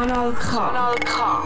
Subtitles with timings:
[0.00, 0.56] Kanal K.
[0.56, 1.44] Kanal K.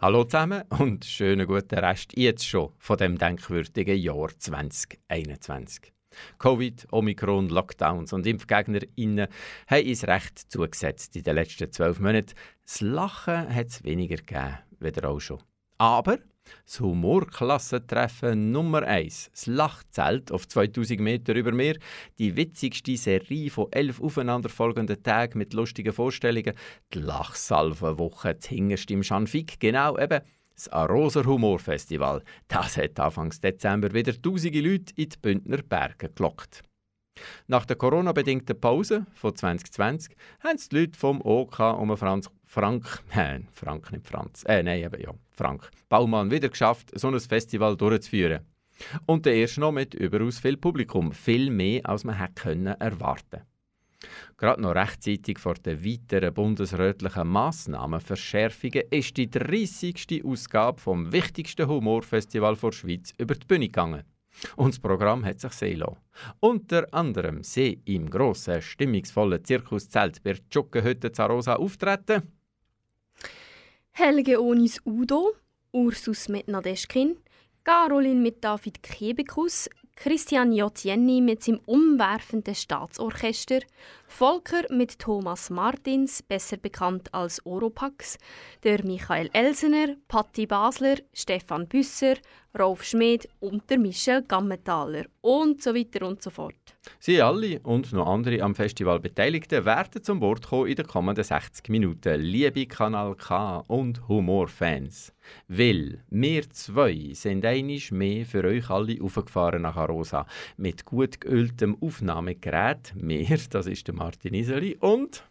[0.00, 5.92] Hallo zusammen und schönen guten Rest jetzt schon von dem denkwürdigen Jahr 2021.
[6.38, 9.26] Covid, Omikron, Lockdowns und ImpfgegnerInnen
[9.66, 12.34] haben uns recht zugesetzt in den letzten zwölf Monaten.
[12.64, 15.42] Das Lachen hat es weniger gegeben, wieder auch schon.
[15.78, 16.18] Aber
[16.64, 21.76] das Humorklassentreffen Nummer 1, das Lachzelt auf 2000 Meter über Meer,
[22.18, 26.54] die witzigste Serie von elf aufeinanderfolgenden Tagen mit lustigen Vorstellungen,
[26.94, 30.20] die Lachsalvenwoche, das hingerste im Schanfik, genau eben
[30.54, 32.22] das Aroser Humorfestival.
[32.48, 36.62] Das hat Anfang Dezember wieder tausende Leute in die Bündner Berge gelockt.
[37.46, 43.46] Nach der Corona-bedingten Pause von 2020 haben die Leute vom OK um Franz Frank, nein,
[43.52, 48.40] Frank nicht Franz, äh, nein, eben ja, Frank Baumann wieder geschafft, so ein Festival durchzuführen.
[49.06, 53.42] Und der erst noch mit überaus viel Publikum, viel mehr als man hätte können erwarten.
[54.36, 60.24] Gerade noch rechtzeitig vor den weiteren bundesrätlichen Massnahmenverschärfungen ist die 30.
[60.24, 64.02] Ausgabe vom wichtigsten Humorfestival der Schweiz über die Bühne gegangen.
[64.56, 65.98] Und das Programm hat sich sehen lassen.
[66.40, 72.39] Unter anderem sie im grossen, stimmungsvollen Zirkuszelt bei Tschuckenhütte Zarosa auftreten.
[73.92, 75.34] Helge Onis Udo,
[75.72, 77.16] Ursus mit Nadeschkin,
[77.64, 83.60] Caroline mit David Kebekus, Christian Jotjenny mit seinem umwerfenden Staatsorchester,
[84.10, 88.18] Volker mit Thomas Martins, besser bekannt als Oropax,
[88.64, 92.16] der Michael Elsener, Patti Basler, Stefan Büsser,
[92.58, 96.56] Rolf Schmid und der Michel Gammenthaler und so weiter und so fort.
[96.98, 101.22] Sie alle und noch andere am Festival Beteiligten werden zum Wort kommen in den kommenden
[101.22, 102.20] 60 Minuten.
[102.20, 105.12] Liebe Kanal K und Humorfans.
[105.46, 110.26] Weil wir zwei sind einisch mehr für euch alle aufgefahren nach Arosa.
[110.56, 112.94] Mit gut geöltem Aufnahmegerät.
[113.00, 115.22] Wir, das ist der Martin Iseli und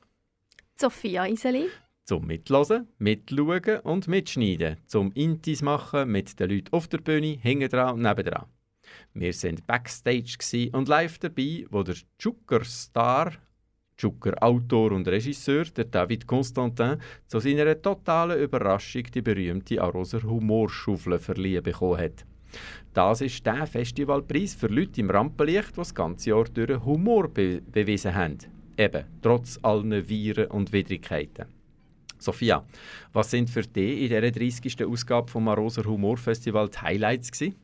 [0.75, 1.69] Sophia Iseli.
[2.05, 4.77] Zum Mitlosen, Mitschauen und Mitschneiden.
[4.85, 8.45] Zum Intis machen mit den Leuten auf der Bühne, hinten dran und nebendran.
[9.15, 13.33] Wir sind Backstage und live dabei, wo der Zucker-Star,
[13.97, 21.63] Zucker-Autor und Regisseur, der David Constantin, zu seiner totalen Überraschung die berühmte Aroser Humorschaufel verliehen
[21.63, 22.23] bekommen hat.
[22.93, 27.61] Das ist der Festivalpreis für Leute im Rampenlicht, die das ganze Jahr durch Humor be
[27.61, 28.58] bewiesen haben.
[28.79, 31.47] Eben, trotz allen Viren und Widrigkeiten.
[32.17, 32.65] Sophia,
[33.11, 34.85] was sind für dich in dieser 30.
[34.85, 37.55] Ausgabe vom Aroser Humorfestival die Highlights gewesen?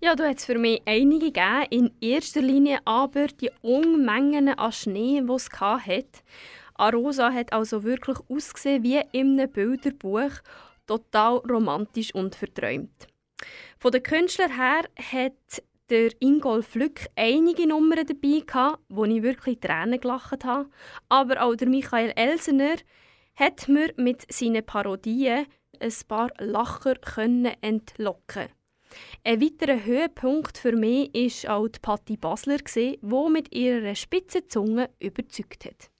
[0.00, 1.66] Ja, da hat es für mich einige gegeben.
[1.70, 6.20] In erster Linie aber die Unmengen an Schnee, die es hatte.
[6.74, 10.30] Arosa hat also wirklich ausgesehen wie in einem Bilderbuch,
[10.86, 13.08] total romantisch und verträumt.
[13.80, 19.60] Von den Künstlern her hat der Ingolf Lück einige Nummern dabei gehabt, wo ich wirklich
[19.60, 20.68] Tränen gelacht habe.
[21.08, 22.76] Aber auch der Michael Elsener
[23.34, 25.46] hat mir mit seinen Parodien
[25.80, 26.94] ein paar Lacher
[27.60, 28.48] entlocken
[29.24, 31.12] ein weiterer Höhepunkt für mich
[31.44, 32.98] war auch die Patti Basler, die
[33.30, 35.90] mit ihrer spitzen Zunge überzeugt hat.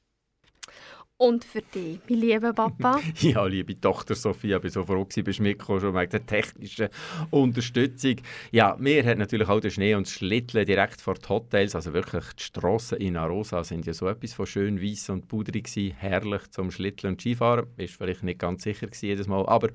[1.18, 3.00] Und für dich, mein lieber Papa?
[3.20, 6.88] ja, liebe Tochter Sophia, ich bin so froh, dass du mitgekommen schon wegen der technischen
[7.30, 8.16] Unterstützung.
[8.52, 11.94] Ja, mir hat natürlich auch der Schnee und das Schlitteln direkt vor den Hotels, also
[11.94, 15.94] wirklich die Strassen in Arosa sind ja so etwas von schön weiß und pudrig gewesen,
[15.96, 17.66] herrlich zum Schlitteln und Skifahren.
[17.78, 19.70] Ist vielleicht nicht ganz sicher gewesen, jedes Mal, aber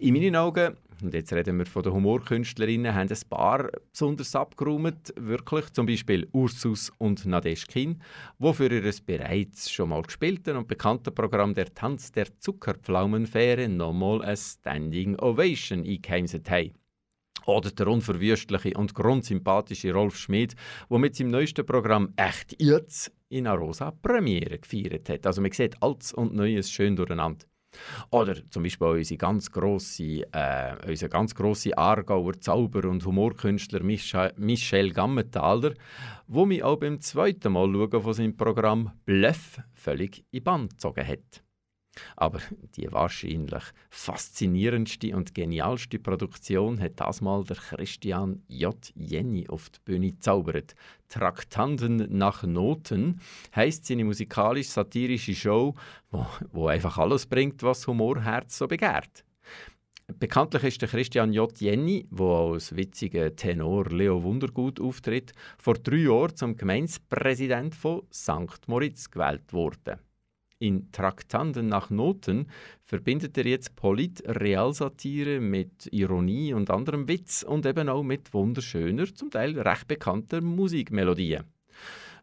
[0.00, 5.12] in meinen Augen und jetzt reden wir von den Humorkünstlerinnen, haben ein paar besonders abgeräumt,
[5.16, 8.00] wirklich, zum Beispiel Ursus und Nadeschkin,
[8.38, 14.22] die für ihr bereits schon mal gespielten und bekannten Programm «Der Tanz der Zuckerpflaumenfähre» nochmal
[14.22, 16.72] eine Standing Ovation eingeheimset haben.
[17.46, 20.54] Oder der unverwüstliche und grundsympathische Rolf Schmid,
[20.88, 25.26] der mit seinem neuesten Programm «Echt jetzt» in Arosa Premiere gefeiert hat.
[25.26, 27.46] Also man sieht Altes und Neues schön durcheinander.
[28.10, 34.32] Oder zum Beispiel unsere ganz grosse, äh, unser ganz grosse Aargauer Zauber- und Humorkünstler Michel,
[34.36, 35.74] Michel Gammenthaler,
[36.26, 41.06] wo mich auch beim zweiten Mal schauen von seinem Programm Bluff völlig in Band gezogen
[41.06, 41.42] hat.
[42.16, 42.40] Aber
[42.76, 48.76] die wahrscheinlich faszinierendste und genialste Produktion hat das mal der Christian J.
[48.94, 50.74] Jenny auf die Bühne gezaubert.
[51.08, 53.20] Traktanten nach Noten
[53.54, 55.74] heißt seine musikalisch-satirische Show,
[56.10, 59.24] wo, wo einfach alles bringt, was Humorherz so begehrt.
[60.18, 61.58] Bekanntlich ist der Christian J.
[61.60, 68.66] Jenny, der als witziger Tenor Leo Wundergut auftritt, vor drei Jahren zum Gemeindepräsident von St.
[68.66, 69.98] Moritz gewählt worden.
[70.62, 72.46] In Traktanten nach Noten
[72.84, 79.28] verbindet er jetzt Polit-Realsatire mit Ironie und anderem Witz und eben auch mit wunderschöner, zum
[79.28, 81.42] Teil recht bekannter Musikmelodien.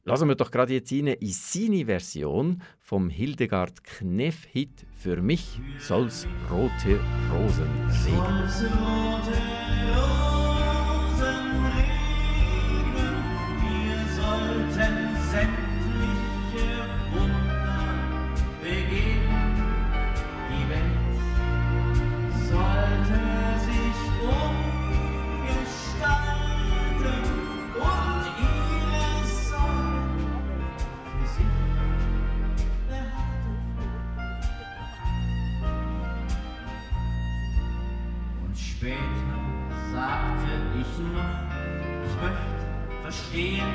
[0.06, 6.26] Lassen wir doch gerade jetzt rein in seine Version vom Hildegard Kneff-Hit «Für mich soll's
[6.50, 7.02] rote
[7.34, 7.68] Rosen
[8.06, 10.19] regnen».
[43.10, 43.66] Verstehen,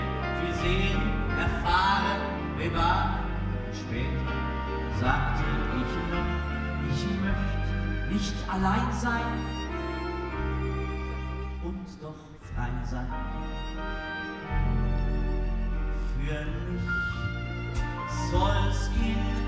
[0.41, 1.03] viel sehen,
[1.39, 2.21] erfahren,
[2.57, 3.25] bewahren.
[3.73, 4.33] Später
[5.01, 5.45] sagte
[5.81, 6.31] ich noch,
[6.89, 9.39] ich möchte nicht allein sein
[11.65, 12.15] und doch
[12.55, 13.09] frei sein.
[16.17, 16.89] Für mich
[18.31, 19.44] soll's in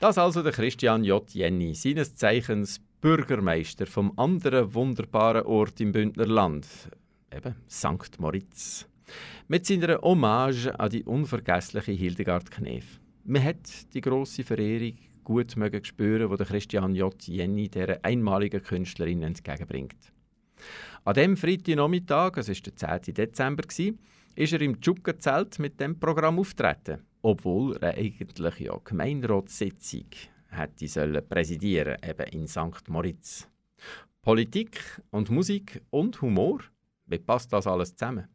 [0.00, 1.30] Das also der Christian J.
[1.34, 6.66] Jenny, seines Zeichens Bürgermeister vom anderen wunderbaren Ort im Bündnerland,
[7.30, 8.18] eben St.
[8.18, 8.88] Moritz.
[9.46, 12.98] Mit seiner Hommage an die unvergessliche Hildegard Knef.
[13.24, 17.14] Man hat die große Verehrung gut mögen spüren, wo der Christian J.
[17.26, 20.14] Jenny der einmaligen Künstlerin entgegenbringt.
[21.04, 23.14] An dem Freitagnachmittag, es war der 10.
[23.14, 30.06] Dezember, ist er im Tschuggenzelt mit dem Programm auftreten obwohl er eigentlich ja Gemeinderatssitzung
[30.48, 32.88] hätte sollen präsidieren, eben in St.
[32.88, 33.48] Moritz.
[34.22, 36.60] Politik und Musik und Humor,
[37.06, 38.28] wie passt das alles zusammen?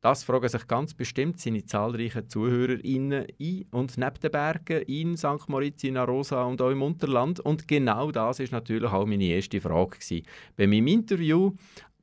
[0.00, 5.48] Das fragen sich ganz bestimmt seine zahlreichen ZuhörerInnen in und neben den Bergen in St.
[5.48, 7.40] Moritz, in Arosa und auch im Unterland.
[7.40, 10.26] Und genau das ist natürlich auch meine erste Frage gewesen.
[10.56, 11.52] bei meinem Interview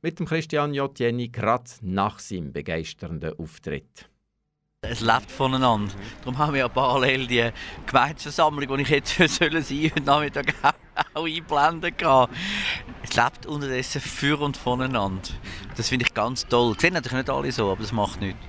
[0.00, 0.98] mit dem Christian J.
[0.98, 4.08] Jenny gerade nach seinem begeisternden Auftritt.
[4.84, 5.94] Es lebt voneinander.
[6.22, 7.50] Darum haben wir ja parallel die
[7.86, 10.54] Gemeindeversammlung, die ich jetzt sein sollen heute Nachmittag
[11.14, 12.28] auch einblenden kann.
[13.00, 15.22] Es lebt unterdessen für und voneinander.
[15.76, 16.74] Das finde ich ganz toll.
[16.74, 18.40] Das sehen natürlich nicht alle so, aber das macht nichts.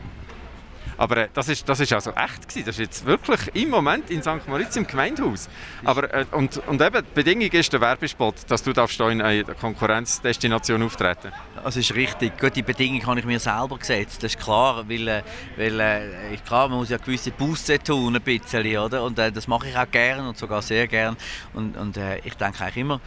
[1.04, 2.66] Aber äh, das ist, das ist also echt gewesen.
[2.66, 4.48] Das ist jetzt wirklich im Moment in St.
[4.48, 5.50] Moritz im Gemeindehaus.
[5.84, 9.44] Aber, äh, und, und eben, die Bedingung ist der Werbespot, dass du darfst in einer
[9.54, 12.40] Konkurrenzdestination auftreten Das ist richtig.
[12.40, 14.24] Gut, die Bedingung habe ich mir selber gesetzt.
[14.24, 15.24] Das ist klar, weil, äh,
[15.58, 19.04] weil äh, klar, man muss ja gewisse Busse tun, ein bisschen, oder?
[19.04, 21.18] Und äh, das mache ich auch gerne und sogar sehr gerne.
[21.54, 23.02] Und, und äh, ich denke eigentlich immer,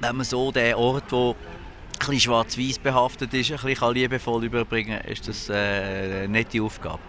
[0.00, 1.36] wenn man so den Ort, wo
[1.98, 7.00] bisschen schwarz-weiß behaftet ist, ein bisschen liebevoll überbringen kann, ist das äh, eine nette Aufgabe.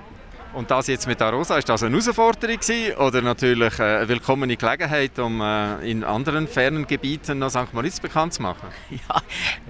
[0.53, 4.55] Und das jetzt mit Arosa, ist das eine Herausforderung gewesen, oder natürlich äh, eine willkommene
[4.55, 7.73] Gelegenheit, um äh, in anderen fernen Gebieten noch St.
[7.73, 8.67] Moritz bekannt zu machen?
[8.91, 9.21] Ja,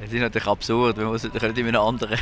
[0.03, 0.97] es ist natürlich absurd.
[0.97, 2.19] Man muss natürlich in einem anderen,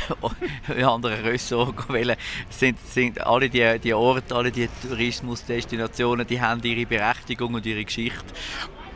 [0.68, 2.16] in einem anderen Ressort wählen.
[2.50, 7.84] Sind, sind alle die, die Orte, alle die Tourismusdestinationen, die haben ihre Berechtigung und ihre
[7.84, 8.24] Geschichte.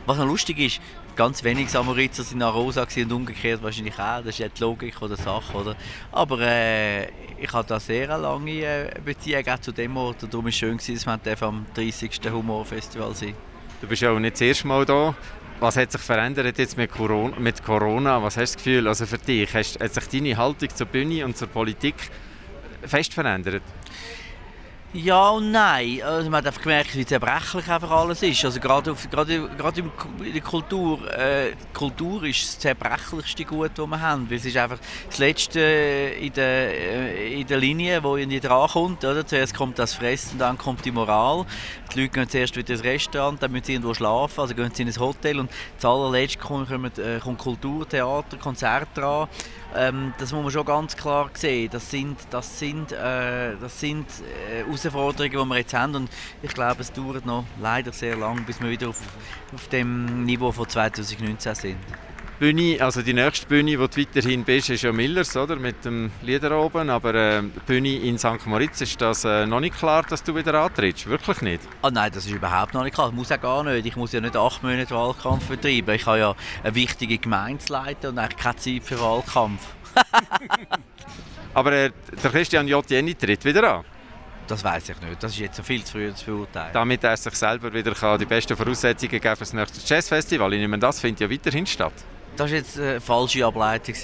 [0.05, 0.81] Was noch lustig ist,
[1.17, 4.19] ganz wenig Samoritzer sind nach Rosa und umgekehrt wahrscheinlich auch.
[4.19, 5.75] Das ist ja die Logik der Sache, oder?
[6.11, 7.05] Aber äh,
[7.41, 10.49] ich hatte da sehr eine lange äh, Beziehung auch zu dem Ort und darum war
[10.49, 12.21] es schön, dass wir am 30.
[12.31, 13.35] Humorfestival sind.
[13.81, 15.15] Du bist ja auch nicht das erste Mal da.
[15.59, 17.37] Was hat sich verändert jetzt mit Corona?
[17.39, 18.21] Mit Corona?
[18.21, 21.35] Was hast du das Gefühl, also für dich, hat sich deine Haltung zur Bühne und
[21.35, 21.95] zur Politik
[22.83, 23.63] fest verändert?
[24.97, 26.01] Ja und nein.
[26.03, 28.43] Also man hat einfach gemerkt, wie zerbrechlich einfach alles ist.
[28.43, 30.99] Also gerade, auf, gerade, gerade in der Kultur.
[31.15, 34.27] Äh, Kultur ist das zerbrechlichste Gut, das wir haben.
[34.27, 39.05] Weil es ist einfach das Letzte in der, äh, in der Linie, wo irgendwie drankommt.
[39.05, 39.23] Oder?
[39.23, 41.45] Zuerst kommt das Fressen, dann kommt die Moral.
[41.93, 44.81] Die Leute gehen zuerst wieder ins Restaurant, dann müssen sie irgendwo schlafen, also gehen sie
[44.81, 45.39] in ein Hotel.
[45.39, 49.27] Und das allerletzte kommt, äh, kommt Kultur, Theater, Konzert dran.
[49.75, 51.69] Ähm, das muss man schon ganz klar sehen.
[51.71, 54.05] Das sind, das sind, äh, das sind
[54.49, 55.95] äh, Herausforderungen, die wir jetzt haben.
[55.95, 56.09] Und
[56.41, 59.01] ich glaube, es dauert noch leider sehr lang, bis wir wieder auf,
[59.53, 61.77] auf dem Niveau von 2019 sind.
[62.39, 65.55] Bühne, also die nächste Bühne, wo du weiterhin bist, ist ja Millers, oder?
[65.55, 66.89] Mit dem Lieder oben.
[66.89, 68.45] Aber äh, die Bühne in St.
[68.45, 71.07] Moritz, ist das äh, noch nicht klar, dass du wieder antrittst?
[71.07, 71.61] Wirklich nicht?
[71.81, 73.09] Ah, nein, das ist überhaupt noch nicht klar.
[73.09, 73.85] Ich muss auch gar nicht.
[73.85, 75.95] Ich muss ja nicht acht Monate Wahlkampf betreiben.
[75.95, 77.63] Ich habe ja eine wichtige Gemeinde
[78.09, 79.61] und eigentlich keine Zeit für Wahlkampf.
[81.55, 81.91] Aber äh,
[82.23, 82.87] der Christian J.
[82.87, 83.85] Jenny tritt wieder an?
[84.47, 85.21] Das weiß ich nicht.
[85.21, 86.69] Das ist jetzt viel zu früh zu beurteilen.
[86.71, 90.53] Damit er sich selber wieder die besten Voraussetzungen geben für das nächste Jazzfestival.
[90.53, 91.93] Ich nehme, das findet ja weiterhin statt.
[92.37, 93.95] Das war jetzt eine falsche Ableitung.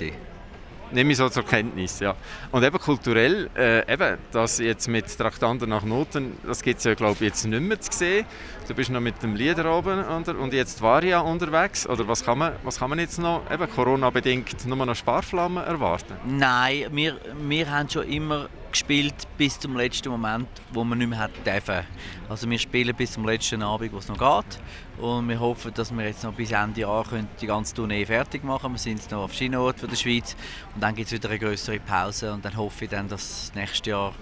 [0.92, 2.16] Nehme ich so zur Kenntnis, ja.
[2.52, 6.94] Und eben kulturell, äh, eben, das jetzt mit Traktanten nach Noten, das gibt es ja,
[6.94, 8.26] glaube ich, jetzt nicht mehr zu sehen.
[8.68, 11.88] Du bist noch mit dem Lieder oben und, und jetzt war ja unterwegs.
[11.88, 16.14] Oder was kann man, was kann man jetzt noch, eben Corona-bedingt, nur noch Sparflammen erwarten?
[16.26, 21.20] Nein, wir, wir haben schon immer gespielt bis zum letzten Moment, wo man nicht mehr
[21.20, 21.86] hat dürfen.
[22.28, 24.60] Also wir spielen bis zum letzten Abend, wo es noch geht.
[25.00, 27.06] Und wir hoffen, dass wir jetzt noch bis Ende Jahr
[27.40, 28.76] die ganze Tournee fertig machen können.
[28.76, 30.36] Wir sind noch auf verschiedenen Orten der Schweiz.
[30.76, 32.34] Und dann gibt es wieder eine größere Pause.
[32.34, 34.14] Und dann hoffe ich dann, dass das nächste Jahr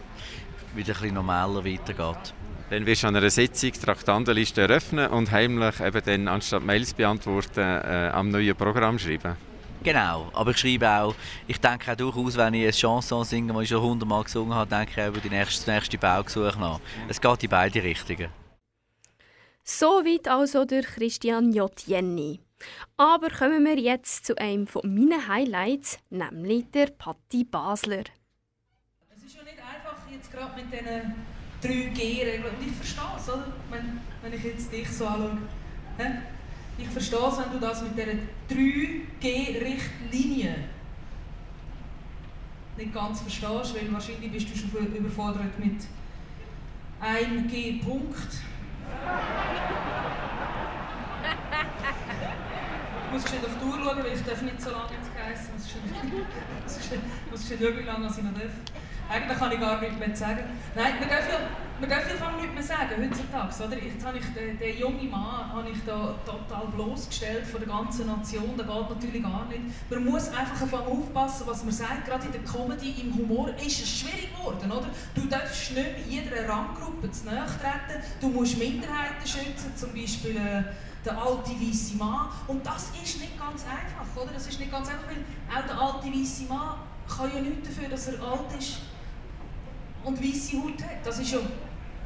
[0.75, 2.33] wieder ein normaler weitergeht.
[2.69, 6.93] Dann wirst du an einer Sitzung die Traktandenliste eröffnen und heimlich eben dann anstatt Mails
[6.93, 9.35] beantworten äh, am neuen Programm schreiben.
[9.83, 11.15] Genau, aber ich schreibe auch,
[11.47, 14.69] ich denke auch durchaus, wenn ich eine Chanson singe, die ich schon hundertmal gesungen habe,
[14.69, 16.79] denke ich auch über die nächste, das nächste Baugesuch nach.
[17.07, 18.29] Es geht in beide Richtungen.
[19.63, 21.71] Soweit also der Christian J.
[21.87, 22.41] Jenny.
[22.95, 28.03] Aber kommen wir jetzt zu einem von meinen Highlights, nämlich der Patti Basler.
[29.15, 31.15] Es ist ja nicht einfach jetzt gerade mit diesen
[31.63, 32.43] 3G-Regeln.
[32.43, 33.51] Und ich verstehe es, oder?
[33.71, 35.39] Wenn, wenn ich jetzt dich so anschaue.
[36.81, 38.13] Ich verstehe es, wenn du das mit dieser
[38.49, 40.55] 3G-Richtlinie
[42.77, 45.85] nicht ganz verstehst, weil wahrscheinlich bist du schon überfordert mit
[46.99, 48.29] einem G-Punkt.
[53.05, 55.41] Ich muss schnell auf die Uhr schauen, weil ich darf nicht so lange ins Geiss.
[55.45, 55.51] Ich
[57.31, 58.53] muss schnell schauen, wie lange ich noch darf.
[59.11, 60.39] Eigentlich kann ich gar nichts mehr sagen.
[60.73, 61.39] Nein, man darf ja,
[61.81, 63.67] man darf ja nichts mehr sagen heutzutage.
[63.67, 63.83] Oder?
[63.83, 68.07] Jetzt habe ich den, den jungen Mann habe ich da total bloßgestellt von der ganzen
[68.07, 68.53] Nation.
[68.55, 69.63] Das geht natürlich gar nicht.
[69.89, 72.05] Man muss einfach aufpassen, was man sagt.
[72.05, 74.71] Gerade in der Comedy, im Humor ist es schwierig geworden.
[74.71, 74.87] Oder?
[75.13, 78.01] Du darfst nicht jeder Ranggruppe zu nahe treten.
[78.21, 80.63] Du musst Minderheiten schützen, zum Beispiel äh,
[81.03, 82.29] der alte weiße Mann.
[82.47, 84.23] Und das ist nicht ganz einfach.
[84.23, 84.31] Oder?
[84.31, 86.75] Das ist nicht ganz einfach, weil auch der alte weiße Mann
[87.09, 88.77] kann ja nichts dafür, dass er alt ist
[90.03, 91.05] und weiße Haut hat.
[91.05, 91.39] Das ist ja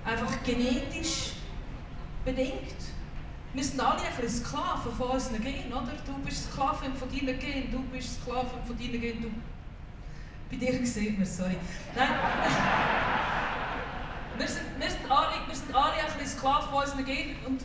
[0.04, 1.32] einfach genetisch
[2.24, 2.76] bedingt.
[3.54, 5.94] Wir sind alle ein bisschen Sklaven von unseren Genen, oder?
[6.06, 9.32] Du bist Sklavin von deinen Genen, du bist Sklavin von deinen Genen, du...
[10.50, 11.56] Bei dir sieht man sorry.
[11.96, 12.08] Nein.
[14.38, 17.64] wir, sind, wir, sind alle, wir sind alle ein bisschen Sklaven von unseren Genen und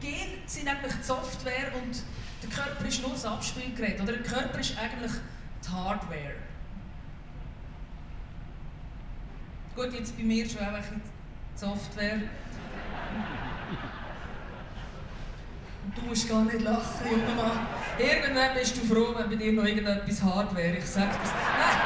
[0.00, 2.00] Gene sind eigentlich die Software und
[2.40, 4.12] der Körper ist nur das Abspielgerät, oder?
[4.12, 5.10] Der Körper ist eigentlich
[5.64, 6.36] die Hardware.
[9.78, 12.18] Gut, jetzt bei mir schon einfach die Software.
[15.94, 17.66] Du musst gar nicht lachen, junger Mann.
[17.96, 20.78] Irgendwann bist du froh, wenn bei dir noch irgendetwas hart wäre.
[20.78, 21.30] Ich sag das.
[21.30, 21.78] Nein!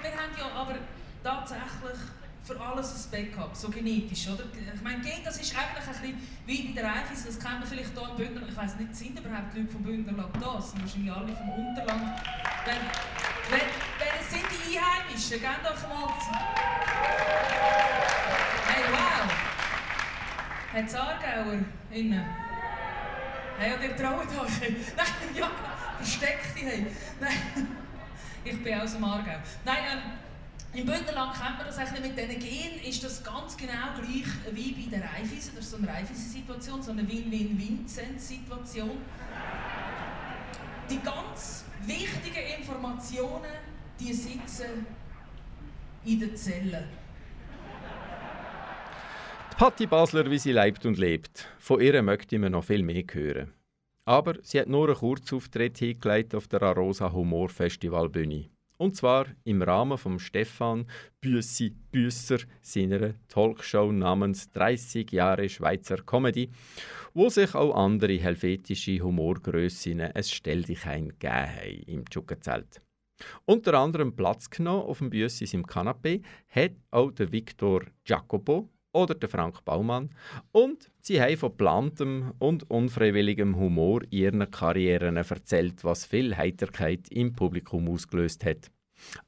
[0.00, 0.74] Wir haben ja aber
[1.24, 1.98] tatsächlich
[2.44, 4.44] für alles ein Backup, so genetisch, oder?
[4.74, 7.90] Ich meine, das ist eigentlich ein bisschen wie bei der Raiffeisen, das kennt man vielleicht
[7.96, 10.54] hier im Bündner, ich weiß nicht, sind überhaupt Leute vom Bündnerland da?
[10.56, 12.20] Das sind wahrscheinlich alle vom Unterland.
[12.66, 12.76] Wenn,
[13.50, 13.68] wenn,
[13.98, 15.40] wer sind die Einheimischen?
[15.40, 16.12] Gebt doch mal...
[18.66, 19.32] Hey, wow!
[20.74, 21.58] Hat es Aargauer
[21.90, 22.24] innen?
[23.58, 24.60] Hey, und ihr traut euch?
[24.96, 25.50] Nein, ja,
[25.96, 26.86] versteckt die, hey.
[27.18, 27.32] Nein,
[28.44, 29.38] ich bin aus dem Aargau.
[29.64, 30.23] Nein, ähm,
[30.74, 34.72] im Bündnerland kennt man das eigentlich mit diesen Genen, ist das ganz genau gleich wie
[34.72, 35.52] bei der Raiffeisen.
[35.54, 38.90] Das ist so eine Raiffeisen-Situation, so eine Win-Win-Vincent-Situation.
[40.90, 43.52] Die ganz wichtigen Informationen,
[44.00, 44.86] die sitzen
[46.04, 46.84] in den Zellen.
[49.52, 51.46] Die Patti Basler, wie sie lebt und lebt.
[51.58, 53.52] Von ihr möchte man noch viel mehr hören.
[54.04, 58.50] Aber sie hat nur einen Kurzauftritt hingelegt auf der Arosa Humor Festival Bühne.
[58.76, 60.86] Und zwar im Rahmen von Stefan
[61.20, 66.50] Büssi Büsser seiner Talkshow namens 30 Jahre Schweizer Comedy,
[67.12, 72.80] wo sich auch andere helvetische Humorgrössinnen es Stell dich ein gegeben im Tschuggenzelt.
[73.44, 79.14] Unter anderem Platz genommen auf dem Büssis im Kanapee hat auch der Victor Jacopo oder
[79.14, 80.10] der Frank Baumann
[80.52, 87.34] und sie haben von geplantem und unfreiwilligem Humor ihren Karrieren erzählt, was viel Heiterkeit im
[87.34, 88.70] Publikum ausgelöst hat.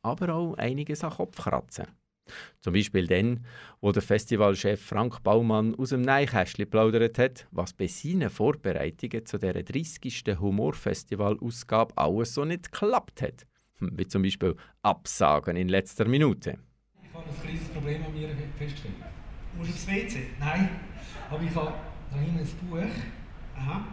[0.02, 1.86] Aber auch einiges an Kopfkratzen.
[2.60, 3.44] Zum Beispiel dann,
[3.80, 9.38] wo der Festivalchef Frank Baumann aus dem Neikästchen plaudert hat, was bei seinen Vorbereitungen zu
[9.38, 10.24] der 30.
[10.40, 13.46] Humorfestival-Ausgabe alles so nicht geklappt hat.
[13.78, 16.58] Hm, wie zum Beispiel Absagen in letzter Minute.
[17.02, 19.15] Ich habe ein kleines Problem an mir festgestellt.
[19.56, 20.26] Musst du aufs WC?
[20.38, 20.68] Nein,
[21.30, 21.72] aber ich habe
[22.10, 22.94] da hinten ein Buch.
[23.56, 23.84] Aha.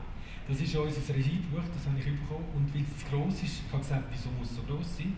[0.47, 2.45] Das ist unser Regiebuch, das habe ich bekommen.
[2.53, 5.15] Und weil es zu gross ist, ich habe gesagt, wieso muss es so gross sein,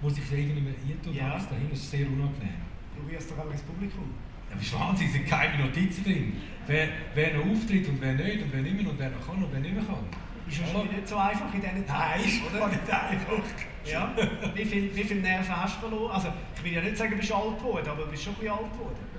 [0.00, 1.12] muss ich es irgendwie mehr eintun.
[1.12, 1.34] Ja.
[1.34, 1.38] Ja.
[1.38, 2.62] Da hinten ist sehr unangenehm.
[2.96, 4.14] Probier es doch einmal ins Publikum.
[4.48, 6.32] Ja, das ist Wahnsinn, es sind keine Notizen drin.
[6.66, 9.42] Wer, wer noch auftritt und wer nicht, und wer nicht mehr und wer noch kann
[9.42, 10.06] und wer nicht mehr kann.
[10.46, 12.68] Ist wahrscheinlich nicht so einfach in diesen Tagen, Nein, oder?
[12.68, 13.42] nicht einfach.
[13.84, 14.14] Ja.
[14.54, 16.10] Wie viel, wie viel Nerven hast du verloren?
[16.10, 18.40] Also, ich will ja nicht sagen, du bist alt geworden, aber du bist schon ein
[18.40, 19.09] bisschen alt geworden.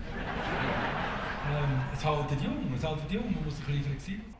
[1.51, 4.35] Ähm, es haltet jung, es haltet jung, man muss ein bisschen flexibel sein.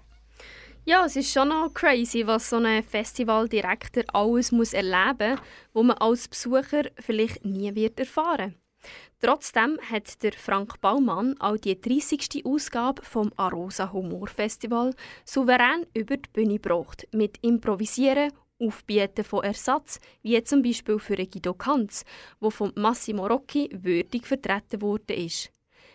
[0.83, 5.39] Ja, es ist schon noch crazy, was so ein Festivaldirektor alles muss erleben muss,
[5.73, 8.55] wo man als Besucher vielleicht nie wird erfahren
[9.19, 12.43] Trotzdem hat der Frank Baumann auch die 30.
[12.45, 19.99] Ausgabe vom Arosa Humor Festival souverän über die Bühne gebracht, mit Improvisieren, Aufbieten von Ersatz,
[20.23, 22.05] wie zum Beispiel für Guido Kanz,
[22.39, 25.51] wo von Massimo Rocchi würdig vertreten wurde ist.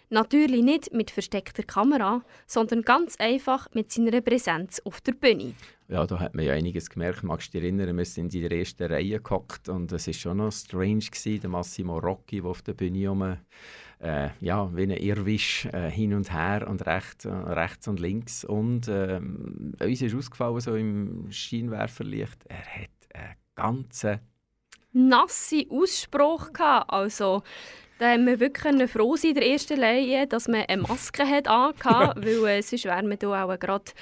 [0.09, 5.55] Natürlich nicht mit versteckter Kamera, sondern ganz einfach mit seiner Präsenz auf der Bühne.
[5.89, 7.23] Ja, da hat man ja einiges gemerkt.
[7.25, 10.37] Magst du dich erinnern, wir sind in der ersten Reihe gehockt und es war schon
[10.38, 13.37] noch strange, gewesen, der Massimo Rocchi, der auf der Bühne rum,
[14.01, 18.45] äh, ja, wie ein Irrwisch äh, hin und her und rechts, äh, rechts und links.
[18.45, 24.21] Und ähm, uns ist ausgefallen, so im Scheinwerferlicht, er hat einen ganzen
[24.92, 26.90] nasse Ausspruch gehabt.
[26.90, 27.42] Also,
[27.98, 31.48] da haben wir wirklich froh sein in der ersten Reihe, dass man eine Maske hat
[31.48, 33.92] angehabt, weil äh, sonst wären wir hier auch gerade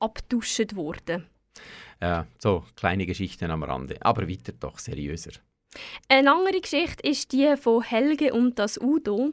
[0.00, 1.26] abduscht worden.
[2.00, 3.96] Ja, so kleine Geschichten am Rande.
[4.00, 5.32] Aber weiter doch seriöser.
[6.08, 9.32] Eine andere Geschichte ist die von Helge und das Udo.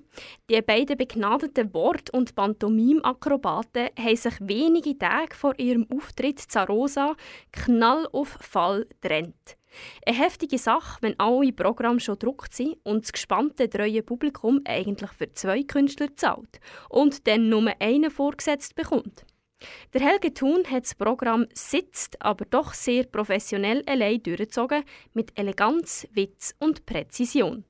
[0.50, 7.16] Die beiden begnadeten Wort- und Pantomim-Akrobaten haben sich wenige Tage vor ihrem Auftritt zu Rosa
[7.52, 9.58] knall auf Fall getrennt.
[10.06, 15.12] Eine heftige Sache, wenn alle Programme schon gedruckt sind und das gespannte, treue Publikum eigentlich
[15.12, 16.60] für zwei Künstler zahlt
[16.90, 19.26] und dann nur einen vorgesetzt bekommt.
[19.94, 24.84] Der Helge Thun hat das Programm sitzt, aber doch sehr professionell allein durchgezogen,
[25.14, 27.64] mit Eleganz, Witz und Präzision.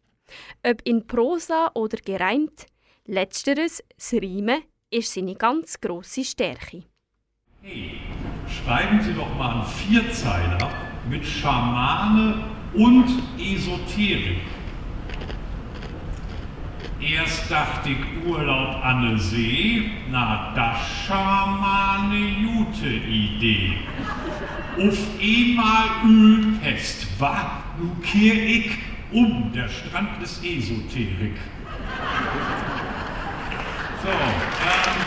[0.64, 2.66] Ob in Prosa oder gereimt,
[3.06, 6.84] letzteres, das Reimen, ist seine ganz grosse Stärke.
[7.62, 8.00] Hey,
[8.48, 12.36] schreiben Sie doch mal einen Vierzeiler mit Schamane
[12.74, 13.06] und
[13.38, 14.42] Esoterik.
[17.00, 23.78] Erst dachte ich Urlaub an der See, na das Schamane gute Idee.
[24.78, 28.72] Auf einmal Ölpest, wa, nu kehr ich
[29.12, 31.38] um, der Strand ist Esoterik.
[34.02, 35.06] So, ähm,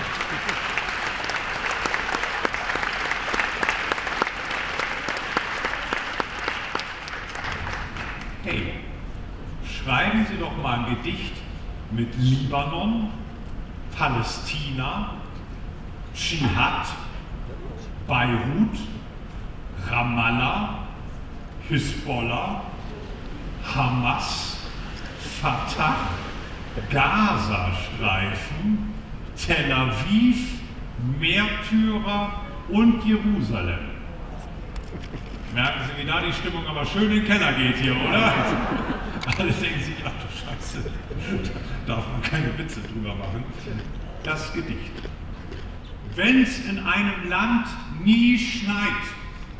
[8.44, 8.62] Hey,
[9.88, 11.32] schreiben Sie doch mal ein Gedicht
[11.92, 13.08] mit Libanon,
[13.96, 15.14] Palästina,
[16.14, 16.88] Dschihad,
[18.06, 18.76] Beirut,
[19.90, 20.80] Ramallah,
[21.70, 22.60] Hisbollah,
[23.74, 24.58] Hamas,
[25.40, 25.96] Fatah,
[26.90, 28.92] Gazastreifen,
[29.36, 30.60] Tel Aviv,
[31.18, 32.32] Märtyrer
[32.68, 33.78] und Jerusalem.
[35.54, 38.34] Merken Sie, wie da die Stimmung aber schön in den Keller geht hier, oder?
[39.36, 40.90] Alle denken sich, ach du Scheiße,
[41.86, 43.44] da darf man keine Witze drüber machen.
[44.22, 44.92] Das Gedicht.
[46.14, 47.66] Wenn es in einem Land
[48.02, 49.04] nie schneit,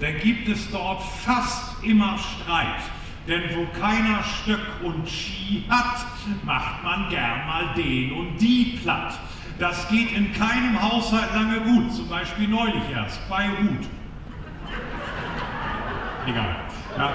[0.01, 2.81] dann gibt es dort fast immer Streit.
[3.27, 6.07] Denn wo keiner Stöck und Ski hat,
[6.45, 9.19] macht man gern mal den und die platt.
[9.59, 13.87] Das geht in keinem Haushalt lange gut, zum Beispiel neulich erst bei Ruth.
[16.27, 16.57] Egal.
[16.97, 17.13] Ja.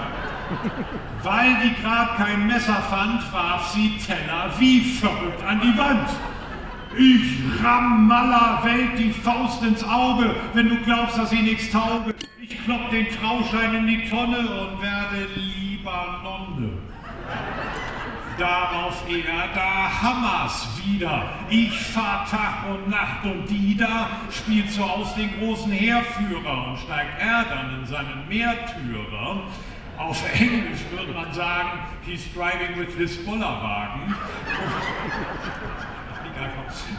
[1.23, 6.09] Weil die gerade kein Messer fand, warf sie Teller wie verrückt an die Wand.
[6.95, 12.13] Ich ramm aller Welt die Faust ins Auge, wenn du glaubst, dass sie nichts tauge.
[12.39, 16.69] Ich klopp den Trauschein in die Tonne und werde lieber Nonne.
[18.37, 21.23] Darauf er, da hammer's wieder.
[21.49, 26.79] Ich fahr Tag und Nacht und die da spielt so aus den großen Heerführer und
[26.79, 29.43] steigt er dann in seinen Mehrtürer.
[29.97, 31.69] Auf Englisch würde man sagen,
[32.05, 34.15] he's driving with Hisbollah-Wagen.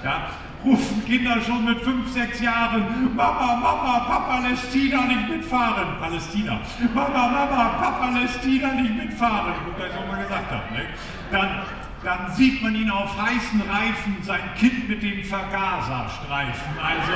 [0.02, 0.30] Ja,
[0.64, 5.98] rufen Kinder schon mit fünf, sechs Jahren, Mama, Mama, Papa lässt Tina nicht mitfahren.
[6.00, 6.60] Palästina.
[6.94, 9.54] Mama, Mama, Papa lässt Tina nicht mitfahren.
[9.64, 10.74] Gut, dass ich auch mal gesagt habe.
[10.74, 10.84] Ne?
[11.30, 11.62] Dann,
[12.04, 16.78] dann sieht man ihn auf heißen Reifen sein Kind mit dem Vergaser streifen.
[16.82, 17.12] Also,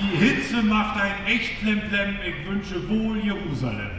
[0.00, 2.16] die Hitze macht ein echt Plemplem.
[2.26, 3.90] Ich wünsche wohl Jerusalem.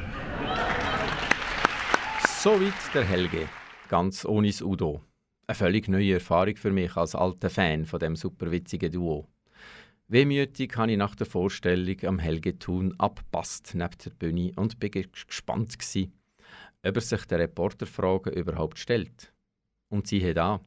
[2.42, 3.48] Soweit der Helge,
[3.88, 5.02] ganz ohne das Udo.
[5.46, 9.28] Eine völlig neue Erfahrung für mich als alter Fan von dem superwitzigen Duo.
[10.08, 14.92] Wehmütig habe ich nach der Vorstellung am Helge Thun abpasst neben der Bühne und bin
[14.92, 16.14] gespannt gewesen,
[16.84, 19.32] ob er sich der Reporterfragen überhaupt stellt.
[19.90, 20.62] Und siehe da,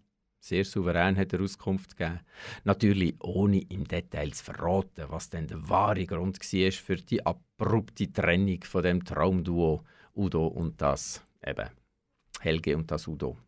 [0.44, 2.20] sehr souverän hat er Auskunft gegeben.
[2.64, 8.12] Natürlich ohne im Detail zu verraten, was denn der wahre Grund war für die abrupte
[8.12, 9.82] Trennung von dem Traumduo
[10.14, 11.70] Udo und das eben
[12.40, 13.38] Helge und das Udo.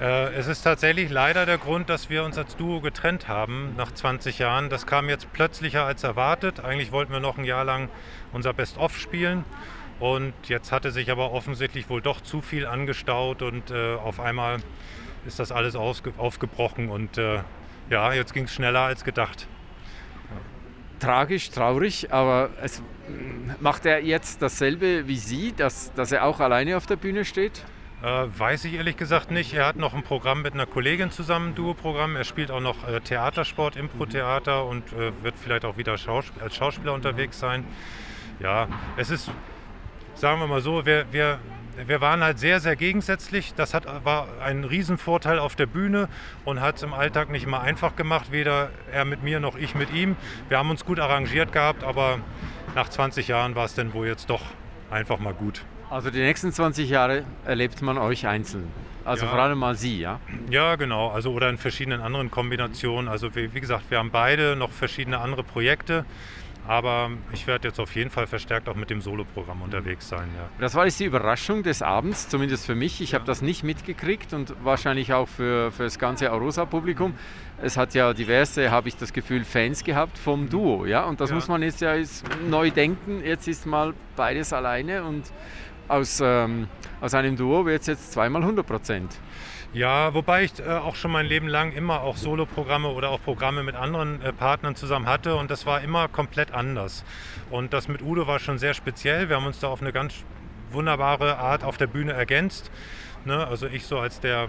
[0.00, 3.92] Äh, es ist tatsächlich leider der Grund, dass wir uns als Duo getrennt haben nach
[3.92, 4.70] 20 Jahren.
[4.70, 6.60] Das kam jetzt plötzlicher als erwartet.
[6.60, 7.90] Eigentlich wollten wir noch ein Jahr lang
[8.32, 9.44] unser Best-of spielen.
[9.98, 14.60] Und jetzt hatte sich aber offensichtlich wohl doch zu viel angestaut und äh, auf einmal
[15.26, 17.42] ist das alles aufgebrochen und äh,
[17.88, 19.46] ja, jetzt ging es schneller als gedacht.
[21.00, 22.82] Tragisch, traurig, aber es,
[23.58, 27.64] macht er jetzt dasselbe wie Sie, dass, dass er auch alleine auf der Bühne steht?
[28.02, 29.52] Äh, weiß ich ehrlich gesagt nicht.
[29.52, 32.16] Er hat noch ein Programm mit einer Kollegin zusammen, ein Duo-Programm.
[32.16, 36.54] Er spielt auch noch äh, Theatersport, Impro-Theater und äh, wird vielleicht auch wieder Schaus als
[36.54, 37.66] Schauspieler unterwegs sein.
[38.38, 39.30] Ja, es ist,
[40.14, 41.40] sagen wir mal so, wir, wir,
[41.86, 43.54] wir waren halt sehr, sehr gegensätzlich.
[43.54, 46.08] Das hat, war ein Riesenvorteil auf der Bühne
[46.44, 49.74] und hat es im Alltag nicht immer einfach gemacht, weder er mit mir noch ich
[49.74, 50.16] mit ihm.
[50.48, 52.20] Wir haben uns gut arrangiert gehabt, aber
[52.74, 54.42] nach 20 Jahren war es dann wohl jetzt doch
[54.90, 55.62] einfach mal gut.
[55.90, 58.70] Also die nächsten 20 Jahre erlebt man euch einzeln.
[59.04, 59.30] Also ja.
[59.30, 60.20] vor allem mal Sie, ja?
[60.50, 61.10] Ja, genau.
[61.10, 63.08] Also oder in verschiedenen anderen Kombinationen.
[63.08, 66.04] Also wie, wie gesagt, wir haben beide noch verschiedene andere Projekte.
[66.70, 70.28] Aber ich werde jetzt auf jeden Fall verstärkt auch mit dem Soloprogramm unterwegs sein.
[70.36, 70.48] Ja.
[70.60, 73.00] Das war jetzt die Überraschung des Abends, zumindest für mich.
[73.00, 73.18] Ich ja.
[73.18, 77.14] habe das nicht mitgekriegt und wahrscheinlich auch für, für das ganze Arosa-Publikum.
[77.60, 80.86] Es hat ja diverse, habe ich das Gefühl, Fans gehabt vom Duo.
[80.86, 81.06] Ja?
[81.06, 81.34] Und das ja.
[81.34, 83.20] muss man jetzt ja jetzt neu denken.
[83.24, 85.24] Jetzt ist mal beides alleine und
[85.88, 86.68] aus, ähm,
[87.00, 89.18] aus einem Duo wird es jetzt zweimal 100 Prozent.
[89.72, 93.62] Ja, wobei ich äh, auch schon mein Leben lang immer auch Solo-Programme oder auch Programme
[93.62, 97.04] mit anderen äh, Partnern zusammen hatte und das war immer komplett anders.
[97.50, 99.28] Und das mit Udo war schon sehr speziell.
[99.28, 100.24] Wir haben uns da auf eine ganz
[100.72, 102.68] wunderbare Art auf der Bühne ergänzt.
[103.24, 103.46] Ne?
[103.46, 104.48] Also ich so als der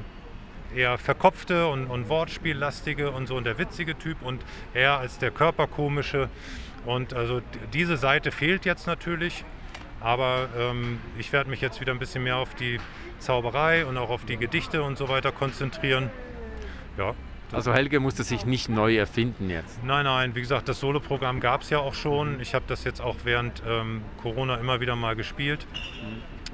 [0.76, 5.30] eher verkopfte und, und wortspiellastige und so und der witzige Typ und er als der
[5.30, 6.30] körperkomische.
[6.86, 9.46] Und also diese Seite fehlt jetzt natürlich.
[10.00, 12.80] Aber ähm, ich werde mich jetzt wieder ein bisschen mehr auf die
[13.22, 16.10] Zauberei und auch auf die Gedichte und so weiter konzentrieren.
[16.98, 17.16] Ja.
[17.54, 19.84] Also Helge musste sich nicht neu erfinden jetzt.
[19.84, 22.40] Nein, nein, wie gesagt, das Soloprogramm gab es ja auch schon.
[22.40, 25.68] Ich habe das jetzt auch während ähm, Corona immer wieder mal gespielt.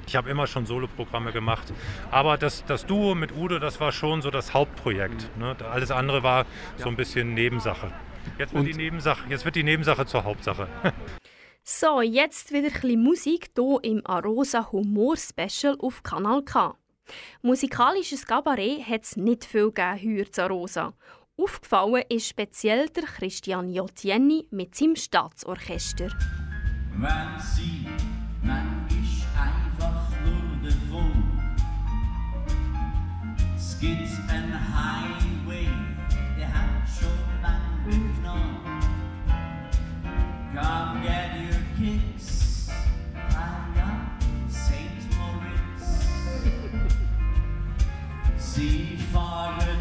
[0.08, 1.72] Ich habe immer schon Soloprogramme gemacht.
[2.10, 5.30] Aber das, das Duo mit Udo, das war schon so das Hauptprojekt.
[5.38, 5.54] Ne?
[5.70, 6.46] Alles andere war
[6.78, 7.92] so ein bisschen Nebensache.
[8.38, 10.66] Jetzt wird, die Nebensache, jetzt wird die Nebensache zur Hauptsache.
[11.70, 16.74] So, jetzt wieder ein bisschen Musik hier im Arosa Humor Special auf Kanal K.
[17.42, 20.94] Musikalisches Kabarett hat es nicht viel gegeben hier zu Arosa.
[21.36, 26.08] Aufgefallen ist speziell der Christian Jotienni mit seinem Staatsorchester.
[26.96, 27.86] Wenn sie,
[28.42, 31.22] man ist einfach nur davon.
[33.54, 35.68] Es gibt einen Highway,
[36.38, 38.78] der hat schon lange genommen.
[40.54, 41.57] Come get your
[48.58, 49.77] Sie fahren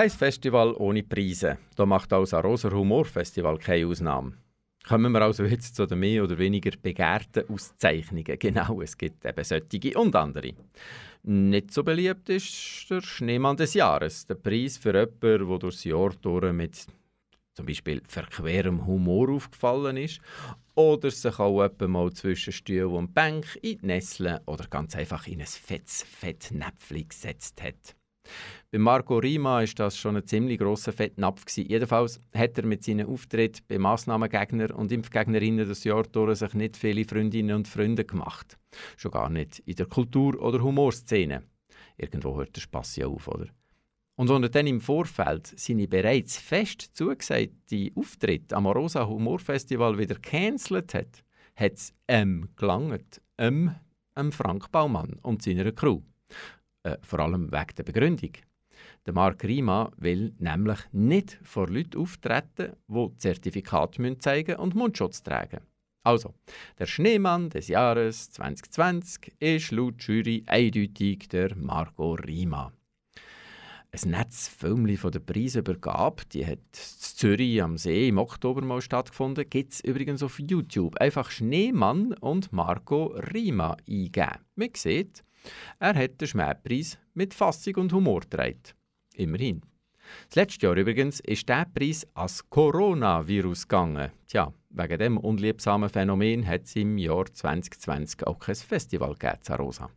[0.00, 1.58] Kein Festival ohne Preise.
[1.76, 4.32] Da macht auch das Arosa Humor Festival keine Ausnahme.
[4.88, 8.38] Kommen wir also jetzt zu den mehr oder weniger begehrten Auszeichnungen.
[8.38, 10.54] Genau, es gibt eben solche und andere.
[11.24, 16.14] Nicht so beliebt ist der Schneemann des Jahres, der Preis für jemanden, der durchs Jahr
[16.22, 16.86] durch mit
[17.52, 20.22] zum Beispiel verquerem Humor aufgefallen ist
[20.76, 25.26] oder sich auch etwa mal zwischen Stuhl und Bank in die Nesseln oder ganz einfach
[25.26, 27.99] in ein fettes Fettnäpfchen gesetzt hat.
[28.72, 31.44] Bei Marco Rima war das schon ein ziemlich grosser Fettnapf.
[31.44, 31.68] Gewesen.
[31.68, 36.76] Jedenfalls hat er mit seinen Auftritten bei Massnahmengegner und Impfgegnerinnen das Jahr durch sich nicht
[36.76, 38.58] viele Freundinnen und Freunde gemacht.
[38.96, 41.42] Schon gar nicht in der Kultur- oder Humorszene.
[41.96, 43.46] Irgendwo hört der Spass ja auf, oder?
[44.14, 50.14] Und als er dann im Vorfeld seine bereits fest zugesagte Auftritte am Rosa Humorfestival wieder
[50.14, 51.24] gecancelt hat,
[51.56, 53.74] hat es ähm, gelangt, ähm
[54.30, 56.02] Frank Baumann und seiner Crew.
[56.82, 58.32] Äh, vor allem wegen der Begründung.
[59.06, 65.60] Der Marc Rima will nämlich nicht vor Leuten auftreten, die Zertifikat zeigen und Mundschutz tragen.
[66.02, 66.32] Also,
[66.78, 72.72] der Schneemann des Jahres 2020 ist laut Jury eindeutig der Marco Rima.
[73.92, 78.80] Ein nettes Film von der Preisübergabe, die hat in Zürich am See im Oktober mal
[78.80, 80.96] stattgefunden, gibt es übrigens auf YouTube.
[80.98, 84.38] Einfach Schneemann und Marco Rima eingeben.
[84.54, 85.24] Man sieht,
[85.78, 88.62] er hat den Schmähpreis mit Fassung und Humor getragen.
[89.14, 89.62] Immerhin.
[90.28, 94.10] Das letzte Jahr übrigens ist der Preis als Coronavirus gegangen.
[94.26, 99.90] Tja, wegen dem unliebsamen Phänomen hat es im Jahr 2020 auch kein Festival gegeben, Rosa.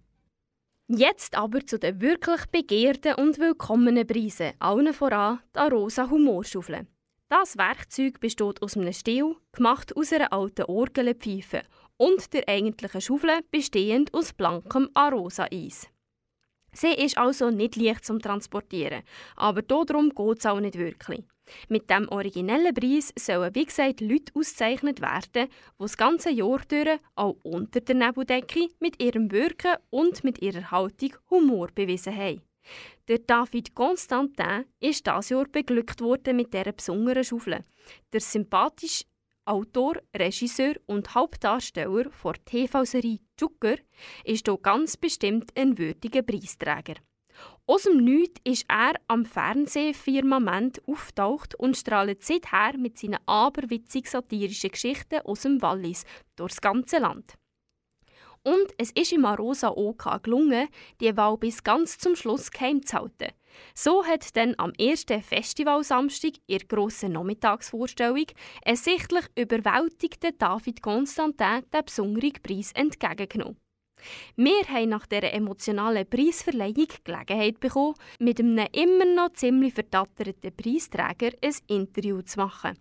[0.87, 6.87] Jetzt aber zu den wirklich begehrten und willkommenen Preisen, allen voran der Rosa Humorschaufel.
[7.35, 11.63] Das Werkzeug besteht aus einem Stiel, gemacht aus einer alten Orgelpfeife
[11.97, 15.87] und der eigentlichen Schaufel bestehend aus blankem Arosa-Eis.
[16.73, 19.01] Sie ist also nicht leicht zum Transportieren,
[19.35, 21.23] aber darum geht es auch nicht wirklich.
[21.69, 26.99] Mit dem originellen Preis sollen wie gesagt Leute ausgezeichnet werden, die das ganze Jahr durch
[27.15, 32.43] auch unter der Nebeldecke mit ihrem Wirken und mit ihrer Haltung Humor bewiesen haben.
[33.09, 37.65] Der David Constantin ist dieses Jahr beglückt worden mit dieser besonderen Schaufel.
[38.13, 39.03] Der sympathische
[39.43, 43.75] Autor, Regisseur und Hauptdarsteller der TV-Serie Zucker
[44.23, 46.95] ist hier ganz bestimmt ein würdiger Preisträger.
[47.65, 54.71] Aus dem Nichts ist er am Fernsehfirmament auftaucht und strahlt seither mit seinen aberwitzig satirischen
[54.71, 56.05] Geschichten aus dem Wallis
[56.37, 57.33] durchs ganze Land.
[58.43, 60.67] Und es ist im Arosa OK gelungen,
[60.99, 63.31] die Wahl bis ganz zum Schluss geheim zu halten.
[63.73, 68.25] So hat dann am ersten Festivalsamstag der grossen Nachmittagsvorstellung
[68.65, 73.57] ein sichtlich überwältigter David Constantin den besonderen Preis entgegengenommen.
[74.35, 81.31] Wir haben nach dieser emotionalen Preisverleihung Gelegenheit bekommen, mit einem immer noch ziemlich verdatterten Preisträger
[81.41, 82.77] ein Interview zu machen.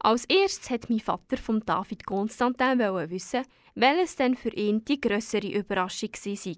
[0.00, 5.48] Als erstes hat mein Vater von David Constantin wissen, welches denn für ihn die grössere
[5.48, 6.56] Überraschung war.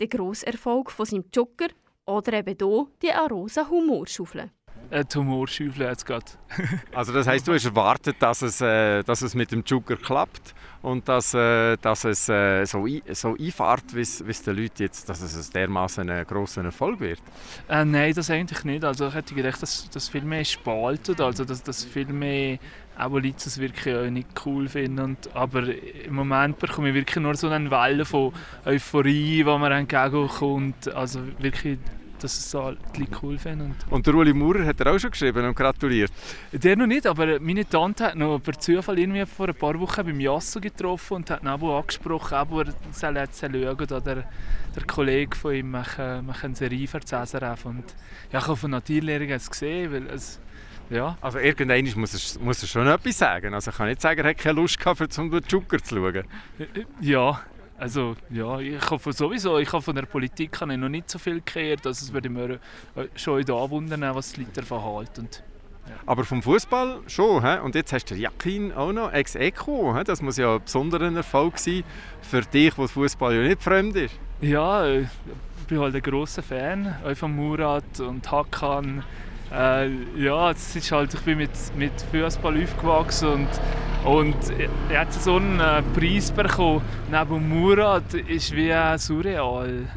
[0.00, 1.68] Der grosse Erfolg von seinem Joker
[2.06, 4.50] oder eben hier die Arosa Humorschaufel.
[4.90, 6.24] Eine Humorschaufel jetzt gerade.
[6.94, 10.54] also das heisst, du hast erwartet, dass es, äh, dass es mit dem Joker klappt
[10.82, 15.08] und dass, äh, dass es äh, so, ein, so einfährt, wie es den Leuten jetzt,
[15.08, 17.20] dass es dermaßen ein grosser Erfolg wird?
[17.68, 18.84] Äh, nein, das eigentlich nicht.
[18.84, 22.58] Also ich hätte gedacht, dass das viel mehr spaltet, also dass das viel mehr
[22.98, 24.98] auch Leute das wirklich auch nicht cool finden.
[24.98, 28.32] Und, aber im Moment bekomme ich wirklich nur so eine Welle von
[28.64, 30.92] Euphorie, die mir entgegenkommt.
[30.94, 31.78] Also wirklich
[32.22, 33.74] dass es so die Leute cool finden.
[33.90, 36.12] Und der Uli Maurer hat er auch schon geschrieben und gratuliert?
[36.52, 40.04] Der noch nicht, aber meine Tante hat noch per Zufall irgendwie vor ein paar Wochen
[40.04, 44.24] beim Jasso getroffen und hat ihn angesprochen, er soll jetzt schauen, oder der,
[44.74, 47.64] der Kollege von ihm macht, macht eine Serie für CSRF.
[47.64, 47.84] Und
[48.32, 50.40] ja, ich habe von Naturlehrer es gesehen, weil es
[50.90, 51.18] ja.
[51.20, 53.52] Also irgendwann muss er, muss er schon etwas sagen.
[53.54, 56.24] Also ich kann nicht sagen, er hat keine Lust gehabt, um den Zucker zu schauen.
[57.00, 57.40] Ja,
[57.78, 61.40] also ja, ich hoffe sowieso, ich habe von der Politik habe noch nicht so viel
[61.44, 62.58] gehört, also es würde mich
[63.14, 65.28] schon da wundern, was die Leute davon halten.
[65.88, 65.94] Ja.
[66.06, 67.60] Aber vom Fußball schon, he?
[67.60, 71.58] und jetzt hast du Jakin auch noch ex eco das muss ja ein besonderer Erfolg
[71.58, 71.84] sein
[72.20, 74.14] für dich, wo Fußball ja nicht fremd ist.
[74.40, 75.08] Ja, ich
[75.68, 79.02] bin halt ein großer Fan, auch von Murat und Hakan.
[79.52, 83.48] Äh, ja, es ist halt, ich bin mit, mit Fußball aufgewachsen und
[84.04, 84.36] und
[84.88, 86.82] er hat so einen äh, Preis bekommen.
[87.10, 89.88] Neben Murat ist wie surreal.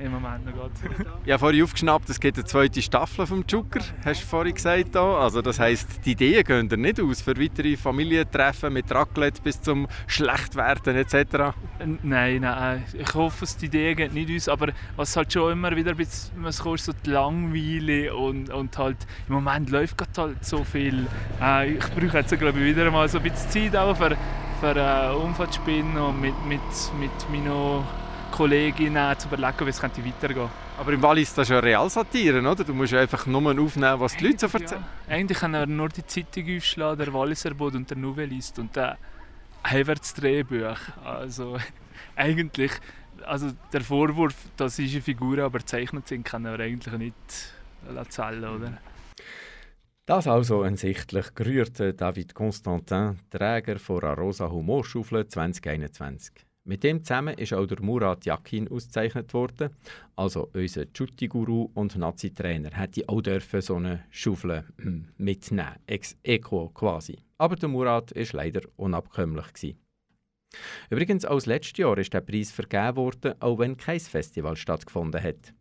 [0.00, 1.06] Im Moment noch geht.
[1.24, 4.90] Ich habe vorhin aufgeschnappt, es gibt eine zweite Staffel vom Joker, hast du vorhin gesagt.
[4.92, 5.00] Hier.
[5.00, 9.60] Also das heisst, die Ideen gehen dir nicht aus für weitere Familientreffen mit Raclette bis
[9.60, 11.54] zum Schlechtwerden etc.?
[12.02, 15.74] Nein, nein, ich hoffe, dass die Ideen gehen nicht aus, aber was halt schon immer
[15.76, 20.20] wieder ein bisschen, es kommt so die Langweile und, und halt im Moment läuft gerade
[20.20, 21.06] halt so viel.
[21.40, 24.16] Äh, ich brauche jetzt glaube ich wieder mal so ein bisschen Zeit auch für,
[24.60, 26.60] für äh, und mit, mit,
[26.98, 27.84] mit meinen
[28.30, 32.64] Kolleginnen zu überlegen, wie es könnte weitergehen Aber im Wallis das ist ja Realsatire, oder?
[32.64, 34.84] Du musst einfach nur aufnehmen, was die Leute so erzählen.
[35.08, 35.14] Ja.
[35.14, 38.96] Eigentlich kann er nur die Zeitung aufschlagen, der Walliser Boot und der Novelist und dann
[39.64, 40.78] haben wir das Drehbuch.
[41.04, 41.58] Also
[42.16, 42.72] eigentlich,
[43.26, 47.14] also der Vorwurf, dass unsere Figuren aber gezeichnet sind, kann er eigentlich nicht
[48.08, 48.78] zählen, oder?
[50.06, 56.49] Das also ein sichtlich gerührter David Constantin, Träger von Rosa Humorschaufel 2021.
[56.64, 59.70] Mit dem zusammen ist auch der Murat Yakin ausgezeichnet worden.
[60.14, 66.68] Also unser Chutti-Guru und Nazi-Trainer hätte auch dürfen so eine Schaufel hm, mitnehmen, ex equo
[66.68, 67.18] quasi.
[67.38, 69.78] Aber der Murat ist leider unabkömmlich gewesen.
[70.90, 75.54] Übrigens, auch letztes Jahr ist der Preis vergeben worden, auch wenn kein Festival stattgefunden hat.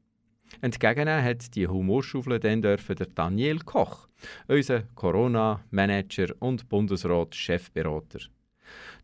[0.61, 4.09] Entgegennehmen hat die Humorschaufel dann dürfen der Daniel Koch,
[4.47, 8.19] unser Corona-Manager und Bundesrat-Chefberater.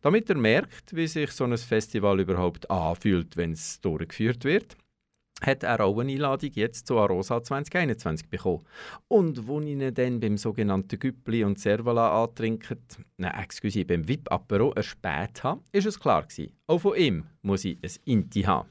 [0.06, 4.78] Damit er merkt, wie sich so ein Festival überhaupt anfühlt, wenn es durchgeführt wird,
[5.42, 8.68] hat er auch eine Einladung jetzt zu Arosa 2021 bekommen.
[9.08, 12.86] Und wo ihn dann beim sogenannten Güppli und Servala antrinken,
[13.18, 16.54] nein, excuse, beim VIP-Apero erspäht habe, ist es klar gewesen.
[16.68, 18.70] Auch von ihm muss ich ein Inti haben.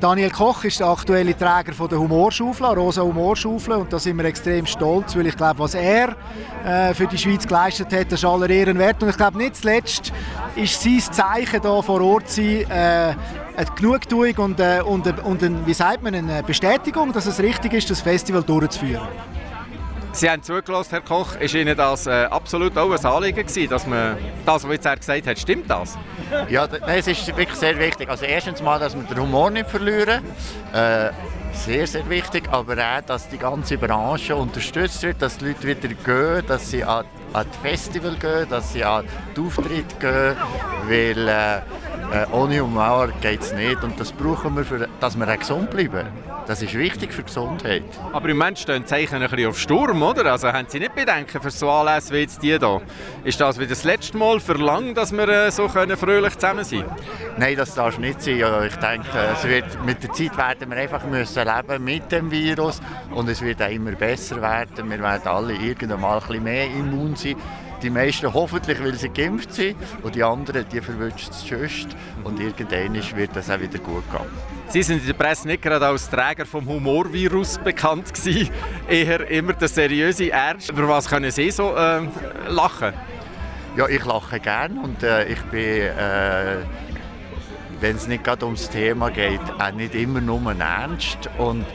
[0.00, 4.24] Daniel Koch ist der aktuelle Träger von der Humorschaufel, Rosa Humorschaufel, und da sind wir
[4.24, 6.16] extrem stolz, weil ich glaube, was er
[6.64, 9.02] äh, für die Schweiz geleistet hat, ist aller Ehren wert.
[9.02, 10.12] Und ich glaube, nicht zuletzt
[10.54, 13.14] ist sein Zeichen hier vor Ort sein, äh,
[13.56, 17.72] eine Genugtuung und, äh, und, und, und wie sagt man, eine Bestätigung, dass es richtig
[17.72, 19.08] ist, das Festival durchzuführen.
[20.16, 21.36] Sie haben zugelassen, Herr Koch.
[21.36, 24.96] Ist Ihnen das äh, absolut auch ein Anliegen gewesen, dass man das, was jetzt er
[24.96, 25.98] gesagt hat, stimmt das?
[26.48, 28.08] Ja, nein, es ist wirklich sehr wichtig.
[28.08, 30.24] Also erstens mal, dass wir den Humor nicht verlieren.
[30.72, 31.10] Äh,
[31.52, 32.44] sehr, sehr wichtig.
[32.50, 36.82] Aber auch, dass die ganze Branche unterstützt wird, dass die Leute wieder gehen, dass sie
[36.82, 39.04] an, an die Festival gehen, dass sie an
[39.36, 40.36] die Auftritte gehen.
[40.88, 41.56] Weil äh,
[42.22, 43.84] äh, ohne Humor geht es nicht.
[43.84, 46.06] Und das brauchen wir, für, dass wir auch gesund bleiben.
[46.46, 47.82] Das ist wichtig für die Gesundheit.
[48.12, 50.30] Aber im Moment stehen die Zeichen ein bisschen auf Sturm, oder?
[50.30, 52.82] Also haben Sie nicht Bedenken für so Anlässe wie jetzt die hier?
[53.24, 56.62] Ist das wie das letzte Mal für lang, dass wir äh, so können fröhlich zusammen
[56.62, 56.84] sein
[57.36, 58.42] Nein, das darf nicht sein.
[58.66, 62.80] Ich denke, es wird, mit der Zeit werden wir einfach müssen leben mit dem Virus
[63.12, 64.88] und es wird auch immer besser werden.
[64.88, 67.34] Wir werden alle irgendwann mal ein bisschen mehr immun sein.
[67.82, 71.88] Die meisten hoffentlich, weil sie geimpft sind und die anderen, die verwünscht es sonst.
[72.24, 74.26] Und irgendwann wird das auch wieder gut gehen.
[74.68, 78.50] Sie sind in der Presse nicht gerade als Träger vom Humorvirus bekannt gewesen,
[78.88, 80.70] eher immer der seriöse Ernst.
[80.70, 82.00] Über was können Sie so äh,
[82.48, 82.92] lachen?
[83.76, 86.56] Ja, ich lache gern und äh, ich bin, äh,
[87.80, 91.28] wenn es nicht gerade ums Thema geht, auch nicht immer nur ernst.
[91.36, 91.66] Und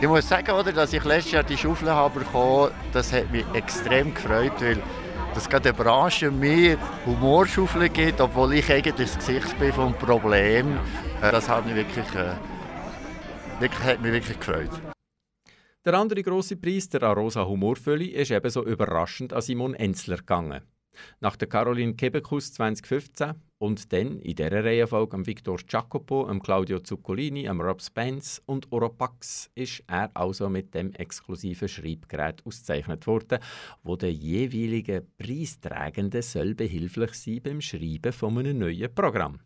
[0.00, 3.44] ich muss sagen, oder, dass ich letztes Jahr die Schaufel habe bekommen, das hat mich
[3.54, 4.78] extrem gefreut, weil
[5.34, 10.78] dass gerade der Branche mir Humorschaufeln gibt, obwohl ich eigentlich das Gesicht bin vom Problem.
[11.20, 12.34] Das hat mich wirklich, äh,
[13.60, 14.70] wirklich, hat mich wirklich gefreut.
[15.84, 20.62] Der andere große Preis, der Arosa Humorfölli, ist ebenso überraschend an Simon Enzler gegangen.
[21.20, 26.80] Nach der Caroline Kebekus 2015 und dann in dieser Reihenfolge am Victor Jacopo, am Claudio
[26.80, 33.38] Zuccolini, am Rob Spence und Oropax ist er also mit dem exklusiven Schreibgerät ausgezeichnet worden,
[33.82, 39.38] wo der jeweilige Preisträgende soll behilflich sein beim Schreiben von einem neuen Programm.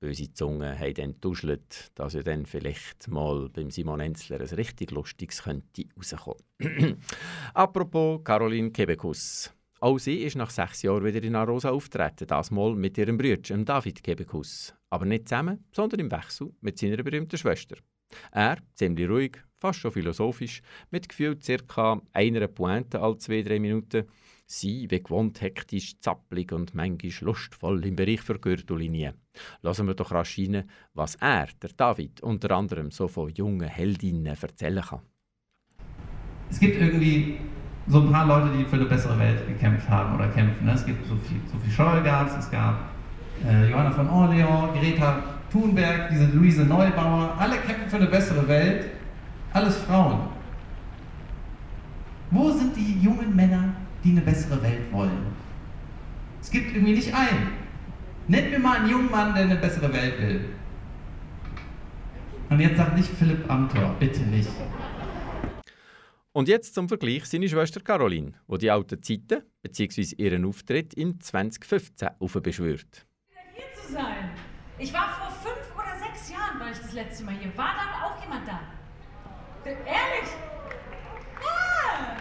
[0.00, 4.92] Böse Zungen haben dann getuschelt, dass ja dann vielleicht mal beim Simon Enzler ein richtig
[4.92, 6.44] Lustiges könnte rauskommen.
[7.54, 9.52] Apropos Caroline Kebekus.
[9.80, 13.56] Auch sie ist nach sechs Jahren wieder in Arosa auftreten, das mal mit ihrem Bruder,
[13.58, 14.74] David Kebekus.
[14.90, 17.76] Aber nicht zusammen, sondern im Wechsel mit seiner berühmten Schwester.
[18.32, 24.06] Er, ziemlich ruhig, fast schon philosophisch, mit gefühlt circa einer Pointe alle zwei, drei Minuten.
[24.46, 29.14] Sie, wie gewohnt, hektisch, zappelig und manchmal lustvoll im Bereich für Gürtellinie.
[29.62, 34.26] Lassen wir doch rasch rein, was er, der David, unter anderem so von jungen Heldinnen
[34.26, 35.02] erzählen kann.
[36.50, 37.38] Es gibt irgendwie
[37.88, 40.66] so ein paar Leute, die für eine bessere Welt gekämpft haben oder kämpfen.
[40.66, 40.72] Ne?
[40.72, 42.74] Es gibt Sophie, Sophie Scholl gab es, gab
[43.48, 48.86] äh, Johanna von Orleans, Greta Thunberg, diese Luise Neubauer, alle kämpfen für eine bessere Welt,
[49.52, 50.20] alles Frauen.
[52.30, 53.72] Wo sind die jungen Männer,
[54.04, 55.26] die eine bessere Welt wollen?
[56.42, 57.48] Es gibt irgendwie nicht einen.
[58.26, 60.44] Nennt mir mal einen jungen Mann, der eine bessere Welt will.
[62.50, 64.50] Und jetzt sag nicht Philipp Amthor, bitte nicht.
[66.38, 70.14] Und jetzt zum Vergleich seine Schwester Caroline, die die alten Zeiten bzw.
[70.18, 73.06] ihren Auftritt im 2015 aufbeschwört.
[73.56, 74.30] hier zu sein.
[74.78, 77.50] Ich war vor fünf oder sechs Jahren, war ich das letzte Mal hier.
[77.58, 78.60] War dann auch jemand da?
[79.64, 80.30] Ehrlich?
[81.42, 82.14] Ah,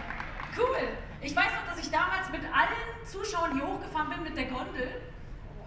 [0.58, 0.88] cool.
[1.22, 5.00] Ich weiß noch, dass ich damals mit allen Zuschauern hier hochgefahren bin mit der Gondel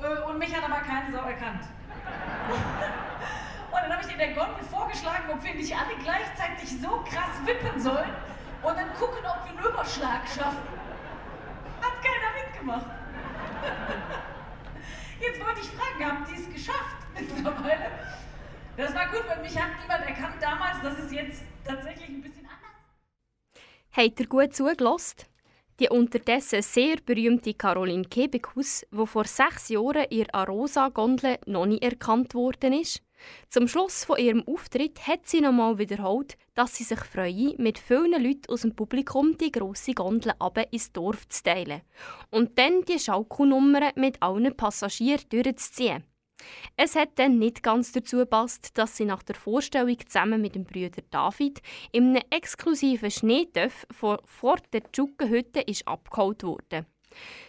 [0.03, 1.62] äh, und mich hat aber keine Sau erkannt.
[3.70, 7.38] Und dann habe ich in der Gondel vorgeschlagen, ob wir nicht alle gleichzeitig so krass
[7.46, 8.11] wippen sollen
[8.62, 10.68] und dann gucken, ob wir einen Überschlag schaffen.
[11.80, 12.86] Hat keiner mitgemacht.
[15.20, 17.90] Jetzt wollte ich fragen, haben die es geschafft mittlerweile?
[18.76, 20.80] Das war gut, weil mich hat niemand erkannt damals.
[20.82, 22.80] Das ist jetzt tatsächlich ein bisschen anders.
[23.92, 25.24] Habt ihr gut zugelassen?
[25.78, 32.34] Die unterdessen sehr berühmte Caroline Kebekus, die vor sechs Jahren ihr Arosa-Gondel noch nie erkannt
[32.34, 33.02] worden ist.
[33.48, 38.22] Zum Schluss von ihrem Auftritt hat sie nochmal wiederholt, dass sie sich freue, mit vielen
[38.22, 41.82] Leuten aus dem Publikum die grosse Gondel ab ins Dorf zu teilen
[42.30, 46.04] und dann die Schaukelnummern mit allen Passagieren durchzuziehen.
[46.76, 50.64] Es hat dann nicht ganz dazu gepasst, dass sie nach der Vorstellung zusammen mit dem
[50.64, 51.60] Brüder David
[51.92, 56.86] in einem exklusiven Schneetöff vor, vor der Tschuckenhütte abgeholt wurde.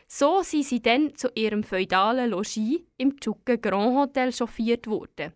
[0.07, 5.33] So sind sie dann zu ihrem feudalen Logis im Tschucken Grand Hotel chauffiert worden.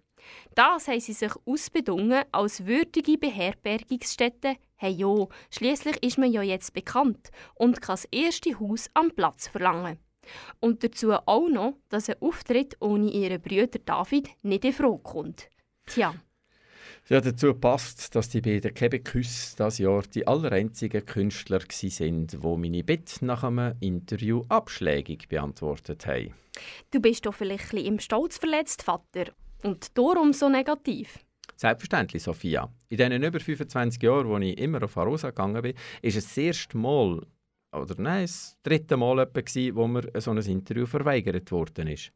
[0.55, 4.55] Das haben sie sich ausbedungen als würdige Beherbergungsstätte.
[4.75, 9.47] Hey jo, schließlich ist man ja jetzt bekannt und kann das erste Haus am Platz
[9.47, 9.99] verlangen.
[10.59, 15.49] Und dazu auch noch, dass ein Auftritt ohne ihren Brüder David nicht in Frage kommt.
[15.85, 16.15] Tja.
[17.07, 22.83] Ja, dazu passt, dass die beiden Quebecus das Jahr die allereinzigen Künstler sind, die meine
[22.83, 26.33] Bitte nach einem Interview abschlägig beantwortet haben.
[26.89, 29.25] Du bist doch vielleicht ein bisschen im Stolz verletzt, Vater.
[29.63, 31.19] Und darum so negativ.
[31.55, 32.69] Selbstverständlich, Sophia.
[32.89, 36.37] In diesen über 25 Jahren, wo ich immer auf Arosa gegangen bin, ist es das
[36.37, 37.25] erste Mal,
[37.71, 39.41] oder nein, das dritte Mal etwa,
[39.75, 42.11] wo mir so ein Interview verweigert worden ist.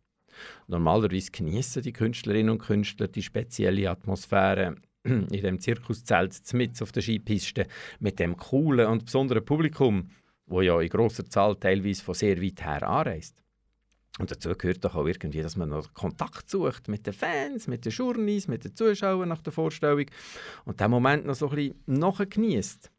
[0.68, 7.02] Normalerweise genießen die Künstlerinnen und Künstler die spezielle Atmosphäre in dem Zirkuszelt mit auf der
[7.02, 7.68] Skipiste
[8.00, 10.10] mit dem coolen und besonderen Publikum,
[10.46, 13.44] wo ja in großer Zahl teilweise von sehr weit her anreist.
[14.20, 17.86] Und dazu gehört doch auch irgendwie, dass man noch Kontakt sucht mit den Fans, mit
[17.86, 20.06] den Journeys, mit den Zuschauern nach der Vorstellung
[20.66, 22.92] und den Moment noch so ein bisschen nachgenießt.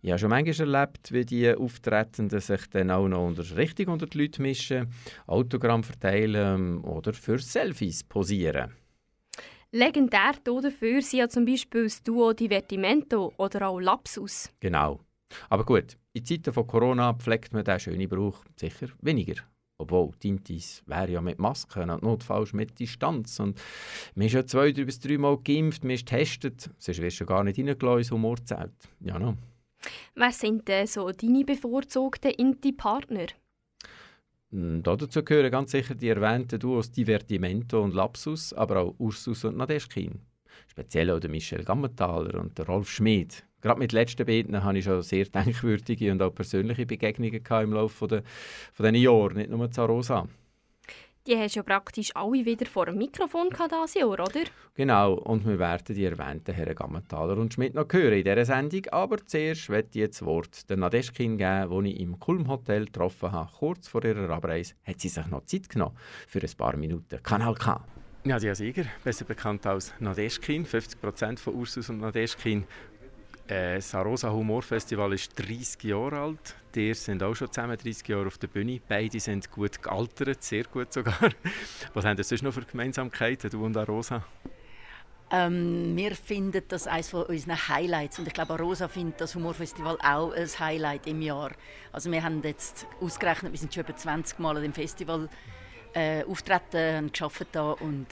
[0.00, 4.06] Ich habe schon manchmal erlebt, wie die Auftretenden sich dann auch noch unter, richtig unter
[4.06, 4.88] die Leute mischen,
[5.26, 8.72] Autogramm verteilen oder für Selfies posieren.
[9.70, 14.50] Legendär dafür sind ja zum Beispiel das Duo Divertimento oder auch Lapsus.
[14.60, 15.00] Genau.
[15.48, 19.36] Aber gut, in Zeiten von Corona pflegt man diesen schönen Brauch sicher weniger.
[19.82, 23.40] Obwohl, Tintis wäre ja mit Masken und notfalls mit Distanz.
[23.40, 23.60] Und
[24.14, 27.26] man ist ja zwei drei bis drei Mal geimpft, man ist getestet, sonst wirst du
[27.26, 28.72] gar nicht reingelassen ins Humorzelt.
[29.00, 29.36] Ja, no.
[30.14, 33.26] Wer sind denn so deine bevorzugten Inti-Partner?
[34.52, 39.56] Hm, Dazu gehören ganz sicher die erwähnten Duos Divertimento und Lapsus, aber auch Ursus und
[39.56, 40.20] Nadeschkin.
[40.68, 43.44] Speziell auch der Michel Gammenthaler und der Rolf Schmid.
[43.62, 47.72] Gerade mit den letzten beiden hatte ich schon sehr denkwürdige und auch persönliche Begegnungen im
[47.72, 48.22] Laufe der,
[48.72, 50.28] von diesen Jahren, nicht nur zu Rosa.
[51.24, 54.42] Die hast du ja praktisch alle wieder vor dem Mikrofon dieses Jahr, oder?
[54.74, 58.86] Genau, und wir werden die erwähnten Herren Gammenthaler und Schmidt noch hören in dieser Sendung.
[58.90, 62.86] Aber zuerst wird ich jetzt das Wort der Nadeschkin geben, die ich im Kulm Hotel
[62.86, 63.52] getroffen habe.
[63.56, 65.96] Kurz vor ihrer Abreise hat sie sich noch Zeit genommen
[66.26, 67.22] für ein paar Minuten.
[67.22, 67.80] Kanal K.
[68.24, 72.64] Nadia Sieger, besser bekannt als Nadeschkin, 50% von Ursus und Nadeschkin.
[73.52, 76.54] Äh, das Arosa Humor Festival ist 30 Jahre alt.
[76.74, 78.80] Die sind auch schon zusammen 30 Jahre auf der Bühne.
[78.88, 81.18] Beide sind gut gealtert, sehr gut sogar.
[81.94, 84.24] Was haben das sonst noch für Gemeinsamkeiten, du und Arosa?
[85.30, 89.98] Ähm, wir finden das eines von unseren Highlights und ich glaube, Arosa findet das Humorfestival
[90.02, 91.52] auch ein Highlight im Jahr.
[91.92, 95.28] Also wir haben jetzt ausgerechnet, wir sind schon über 20 Mal an dem Festival
[95.92, 98.06] äh, auftreten und gearbeitet da und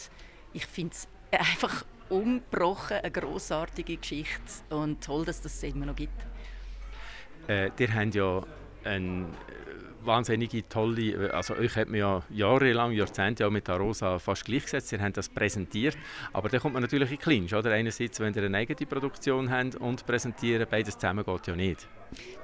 [0.52, 4.40] ich finde es einfach ungebrochen eine grossartige Geschichte
[4.70, 6.20] und toll, dass das immer noch gibt.
[7.48, 8.42] Äh, ihr habt ja
[8.84, 9.26] eine
[10.02, 15.00] wahnsinnige tolle, also euch hat man ja jahrelang, Jahrzehnte auch mit Arosa fast gleichgesetzt, ihr
[15.00, 15.96] habt das präsentiert,
[16.32, 17.70] aber dann kommt man natürlich in Clinch, oder?
[17.72, 21.88] Einerseits, wenn ihr eine eigene Produktion habt und präsentieren, beides zusammen geht ja nicht.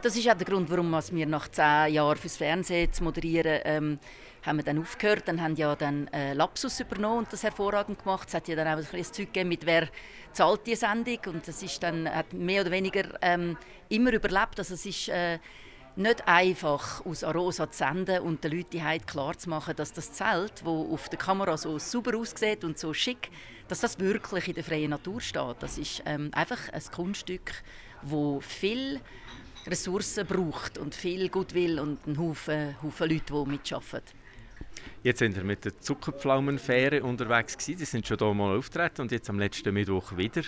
[0.02, 3.98] Das ist auch der Grund, warum wir nach zehn Jahren fürs Fernsehen zu moderieren ähm,
[4.46, 5.24] haben wir dann aufgehört.
[5.26, 8.28] Dann haben ja dann äh, Lapsus übernommen und das hervorragend gemacht.
[8.28, 9.88] Es hat ja dann auch ein bisschen Zeug gegeben, mit wer
[10.32, 13.56] zahlt die Sendung und das ist dann hat mehr oder weniger ähm,
[13.88, 14.58] immer überlebt.
[14.58, 15.38] Also es ist äh,
[15.96, 20.12] nicht einfach aus Arosa zu senden und den Leuten halt klar zu machen, dass das
[20.12, 23.30] Zelt, wo auf der Kamera so super aussieht und so schick,
[23.68, 25.56] dass das wirklich in der freien Natur steht.
[25.60, 27.62] Das ist ähm, einfach ein Kunststück,
[28.02, 29.00] wo viel
[29.66, 34.25] Ressourcen braucht und viel Gutwill und einen Haufen, Haufen Leute, die mitarbeiten.
[35.06, 37.78] Jetzt sind wir mit der Zuckerpflaumenfähre unterwegs gewesen.
[37.78, 40.42] Die sind schon hier mal auftreten und jetzt am letzten Mittwoch wieder.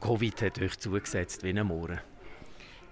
[0.00, 2.00] Covid hat euch zugesetzt wie ein Mohren.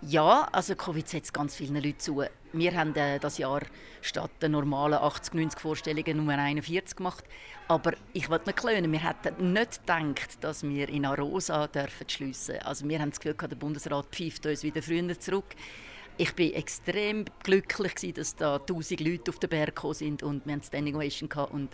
[0.03, 2.23] Ja, also Covid setzt ganz vielen Leuten zu.
[2.53, 3.63] Wir haben äh, das Jahr
[4.03, 7.25] statt der normalen 80, 90 Vorstellungen Nummer 41 gemacht.
[7.67, 12.59] Aber ich wollte nicht klönen, wir hätten nicht gedacht, dass wir in Arosa dürfen schliessen.
[12.61, 15.57] Also wir haben das Gefühl, der Bundesrat pfeift uns wieder früher zurück.
[16.17, 20.47] Ich bin extrem glücklich, gewesen, dass da 1000 Leute auf den Berg gekommen sind und
[20.47, 21.71] wir hatten Standing Ovation gehabt und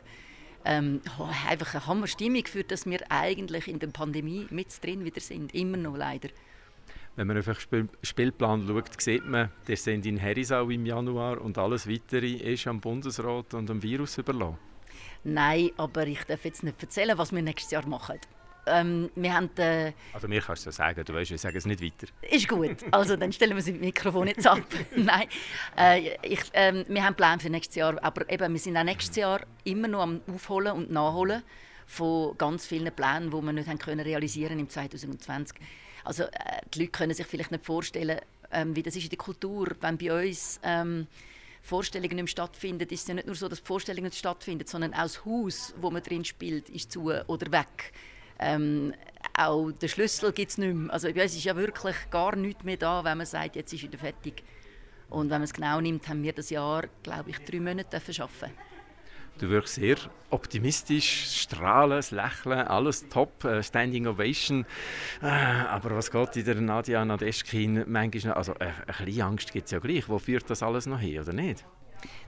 [0.64, 1.00] ähm,
[1.48, 5.76] einfach eine Hammerstimmung für, dass wir eigentlich in der Pandemie mit drin wieder sind, immer
[5.76, 6.30] noch leider.
[7.16, 11.40] Wenn man auf den Spiel Spielplan schaut, sieht man, der sind in Herisau im Januar
[11.40, 14.58] und alles Weitere ist am Bundesrat und am Virus überlassen.
[15.24, 18.18] Nein, aber ich darf jetzt nicht erzählen, was wir nächstes Jahr machen.
[18.66, 21.66] Ähm, wir haben, äh, Also mir kannst du ja sagen, du weißt, ich sage es
[21.66, 22.06] nicht weiter.
[22.30, 22.76] Ist gut.
[22.90, 24.60] Also dann stellen wir das Mikrofon jetzt ab.
[24.96, 25.28] Nein,
[25.78, 29.16] äh, ich, ähm, wir haben Pläne für nächstes Jahr, aber eben, wir sind auch nächstes
[29.16, 31.42] Jahr immer noch am Aufholen und Nachholen
[31.86, 35.58] von ganz vielen Plänen, die wir nicht haben können realisieren im 2020.
[36.04, 36.28] Also äh,
[36.72, 38.20] die Leute können sich vielleicht nicht vorstellen,
[38.52, 41.06] ähm, wie das ist in der Kultur, wenn bei uns ähm,
[41.62, 45.02] Vorstellungen nicht stattfinden, ist es ja nicht nur so, dass Vorstellungen nicht stattfinden, sondern auch
[45.02, 47.92] das Haus, wo man drin spielt, ist zu oder weg.
[48.40, 48.94] Ähm,
[49.36, 50.92] auch den Schlüssel gibt es nicht mehr.
[50.92, 53.98] Also uns ist ja wirklich gar nichts mehr da, wenn man sagt, jetzt ist wieder
[53.98, 54.42] fertig.
[55.08, 58.52] Und wenn man es genau nimmt, haben wir das Jahr, glaube ich, drei Monate arbeiten
[59.38, 59.96] Du wirkst sehr
[60.28, 64.66] optimistisch, strahlen, das Lächeln, alles top, äh, Standing Ovation.
[65.22, 68.36] Äh, aber was geht in der Nadia Nadeschkin manchmal noch?
[68.36, 70.08] Also äh, ein bisschen Angst gibt es ja gleich.
[70.10, 71.64] Wo führt das alles noch hin, oder nicht?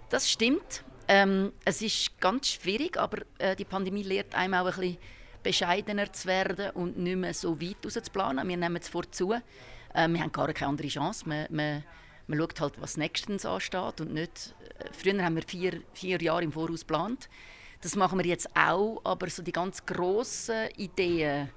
[0.08, 0.84] Das stimmt.
[1.06, 4.96] Ähm, es ist ganz schwierig, aber äh, die Pandemie lehrt einem auch ein bisschen
[5.42, 8.48] bescheidener zu werden und nicht mehr so weit rauszuplanen.
[8.48, 9.32] Wir nehmen es vorzu.
[9.32, 11.28] Äh, wir haben gar keine andere Chance.
[11.28, 11.84] Man, man,
[12.26, 14.54] man schaut halt, was nächstens ansteht und nicht...
[14.78, 17.28] Äh, früher haben wir vier, vier Jahre im Voraus geplant.
[17.80, 21.50] Das machen wir jetzt auch, aber so die ganz grossen Ideen,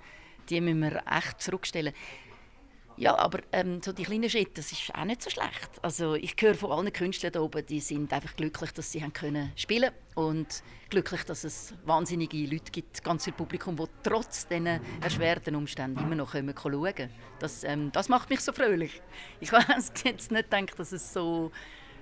[0.50, 1.94] die müssen wir echt zurückstellen.
[2.98, 5.70] Ja, aber ähm, so die kleinen Schritte, das ist auch nicht so schlecht.
[5.82, 9.12] Also ich höre von allen Künstlern hier oben, die sind einfach glücklich, dass sie haben
[9.12, 14.80] können spielen und glücklich, dass es wahnsinnige Leute gibt, ganz viel Publikum, die trotz diesen
[15.02, 17.10] erschwerten Umständen immer noch kommen, schauen.
[17.40, 19.02] Das, ähm, das macht mich so fröhlich.
[19.42, 19.66] Ich habe
[20.06, 21.52] jetzt nicht gedacht, dass es so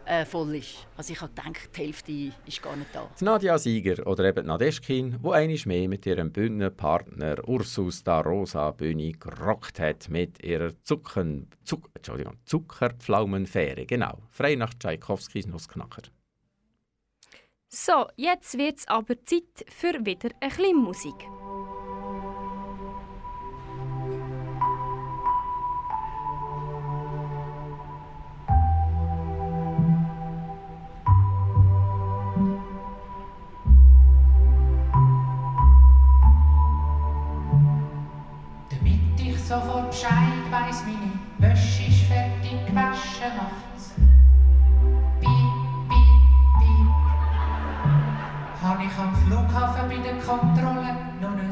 [0.06, 0.88] äh, voll ist.
[0.98, 3.10] Also ich habe gedacht, die Hälfte ist gar nicht da.
[3.20, 8.72] Die Nadia Sieger oder eben Nadeschkin, wo einmal mehr mit ihrem Bühnenpartner Ursus da Rosa
[8.72, 13.86] Bühne gerockt hat mit ihrer Zucken, Zuck, Entschuldigung, Zuckerpflaumenfähre.
[13.86, 16.04] Genau, frei nach Tchaikovskis Nussknacker.
[17.70, 21.16] So, jetzt wird es aber Zeit für wieder ein bisschen Musik.
[39.54, 43.94] Sofort Bescheid weiss, meine Wäsche ist fertig gewaschen, macht's
[45.20, 45.52] piep,
[45.90, 46.22] piep,
[46.60, 46.90] piep.
[48.64, 51.43] Habe ich am Flughafen bei der Kontrolle noch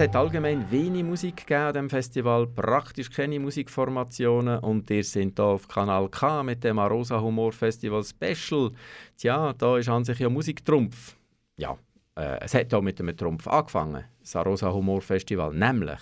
[0.00, 5.44] hat allgemein wenig Musik gegeben an diesem Festival, praktisch keine Musikformationen und ihr sind hier
[5.44, 8.70] auf Kanal K mit dem Arosa Humor Festival Special.
[9.18, 11.16] Tja, da ist an sich ja Musiktrumpf.
[11.58, 11.76] Ja,
[12.16, 16.00] äh, es hat auch mit einem Trumpf angefangen, das Arosa Humor Festival, nämlich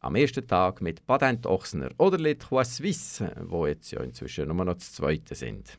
[0.00, 4.64] am ersten Tag mit Patent Ochsner oder Les Trois Suisses, wo jetzt ja inzwischen nur
[4.64, 5.76] noch das zweite sind.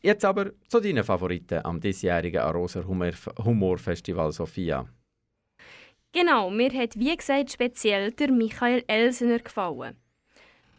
[0.00, 4.86] Jetzt aber zu deinen Favoriten am diesjährigen Arosa Humor Festival Sophia.
[6.14, 9.96] Genau, mir hat wie gesagt speziell der Michael Elsener gefallen.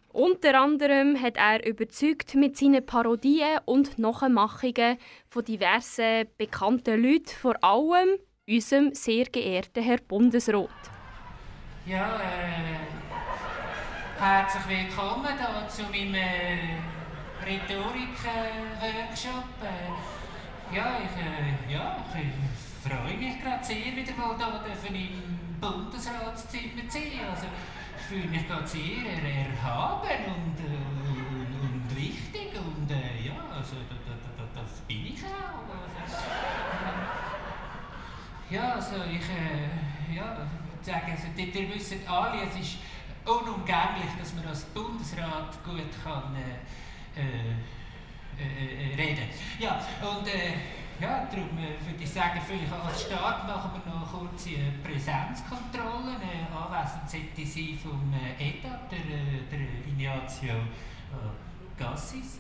[0.10, 7.56] Unter anderem hat er überzeugt mit seinen Parodien und Nachmachungen von diversen bekannten Leuten, vor
[7.64, 10.70] allem unserem sehr geehrten Herr Bundesrat.
[11.88, 12.78] Ja, äh.
[14.20, 16.78] Herzlich willkommen hier zu meinem äh,
[17.44, 19.46] Rhetorik-Workshop.
[19.64, 25.60] Äh, ja, ich, äh, ja, ich freue mich gerade sehr, wieder mal hier dürfen im
[25.60, 27.26] Bundesratszimmer zu sein.
[27.32, 27.48] Also,
[27.98, 30.78] ich fühle mich gerade sehr er- erhaben und, äh,
[31.62, 35.64] und wichtig und äh, ja, also da, da, da, das bin ich auch.
[36.04, 36.18] Also,
[38.52, 40.38] äh, ja, also ich, äh, ja,
[40.82, 42.78] ich sagen, also, ihr, ihr wisst alle, es ist
[43.26, 47.22] unumgänglich, dass man als Bundesrat gut kann äh,
[48.38, 49.30] äh, reden.
[49.60, 49.80] Ja,
[51.00, 56.16] ja, darum würde ich sagen, vielleicht als Start machen wir noch kurz eine Präsenzkontrolle.
[56.22, 60.56] Äh, anwesend sollte sein vom äh, ETA, der, äh, der Ignazio
[61.78, 62.40] Gassis.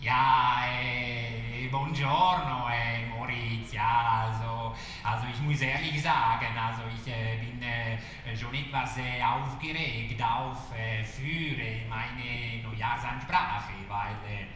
[0.00, 3.72] Ja, äh, buongiorno, äh, Moritz.
[3.72, 9.22] Ja, also, also ich muss ehrlich sagen, also ich äh, bin äh, schon etwas äh,
[9.22, 10.72] aufgeregt auf
[11.04, 14.46] für meine Neujahrsansprache, weil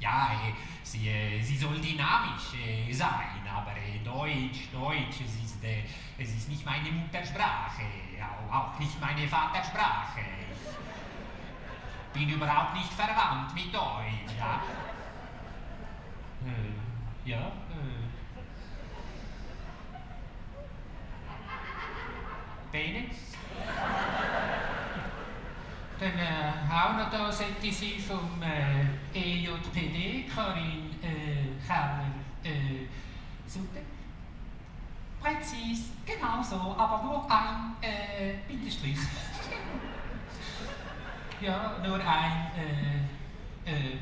[0.00, 0.30] ja,
[0.82, 3.72] sie, äh, sie soll dynamisch äh, sein, aber
[4.04, 5.58] Deutsch, Deutsch, es ist,
[6.18, 7.82] es ist nicht meine Muttersprache,
[8.50, 10.20] auch, nicht meine Vatersprache.
[12.14, 14.62] Ich bin überhaupt nicht verwandt mit Deutsch, ja.
[16.46, 18.08] Äh, ja, äh.
[22.70, 23.04] Bene.
[26.00, 32.04] Dann äh, auch noch da sollte sie vom äh, EJPD, Karin äh, Keller,
[32.44, 32.86] äh,
[33.46, 33.80] Sutter.
[35.20, 38.98] Präzis, genau so, aber nur ein äh, Bindestrich.
[41.40, 43.92] Ja, nur ein, äh, äh,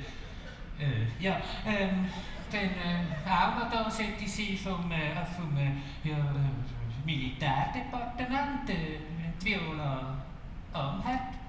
[0.82, 1.36] äh, ja,
[1.66, 2.08] ähm,
[2.50, 5.72] dann äh, auch noch da sollte sie vom, äh, vom äh,
[6.02, 9.00] ja, äh, Militärdepartement, äh,
[9.44, 10.16] Viola
[10.72, 11.45] Amherd.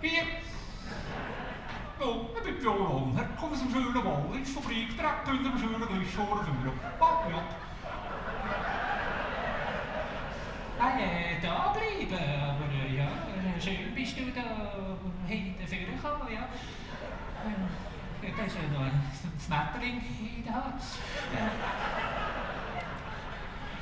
[0.00, 0.22] Hier.
[2.00, 6.44] Ich bin Viola Herr, komm aus dem schönen Wallis, Fabrik, direkt unter dem schönen Glischoren
[6.44, 6.78] führen.
[6.98, 7.42] Papp, ja.
[10.78, 13.08] Ah, äh, da bleiben, aber ja,
[13.58, 16.40] schön bist du da hinten vorgekommen, ja.
[16.40, 16.48] Ja
[19.44, 20.00] Schmetterling
[20.36, 20.82] in der Hand.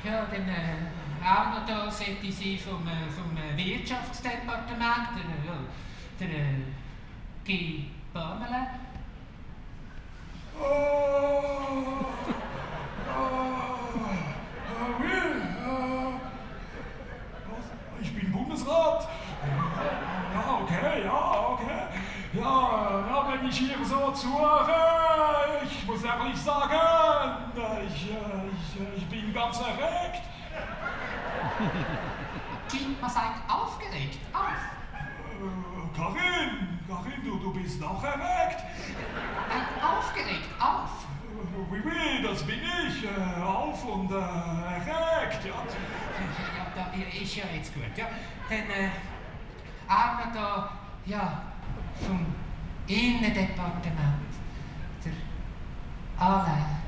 [0.03, 0.75] Ja, dann äh,
[1.23, 6.63] auch noch da sollte sie vom, äh, vom äh, Wirtschaftsdepartement, der, äh, der äh,
[7.45, 7.85] G.
[8.13, 8.67] Bamele.
[10.59, 10.63] Oh,
[14.99, 15.17] oui,
[15.65, 16.19] äh,
[18.01, 19.07] ich bin Bundesrat.
[20.33, 21.81] Ja, okay, ja, okay.
[22.33, 26.79] Ja, ja, wenn ich hier so zuhöre, ich muss ehrlich sagen,
[27.87, 30.12] ich, ich, ich bin ganz erregt.
[32.69, 34.41] Kind, man seid aufgeregt, auf.
[34.93, 38.63] Äh, Karin, Karin, du, du bist noch erregt.
[39.49, 41.05] Nein, aufgeregt, auf.
[41.69, 43.03] Oui, oui, das bin ich.
[43.03, 45.53] Äh, auf und äh, erregt, ja.
[46.57, 46.91] Ja, da,
[47.21, 48.07] ist ja jetzt gut, ja.
[48.49, 48.89] Dann äh,
[49.87, 50.69] noch da,
[51.05, 51.41] ja,
[52.05, 52.25] vom
[52.87, 54.33] Innendepartement,
[55.03, 55.13] der
[56.17, 56.83] Alain.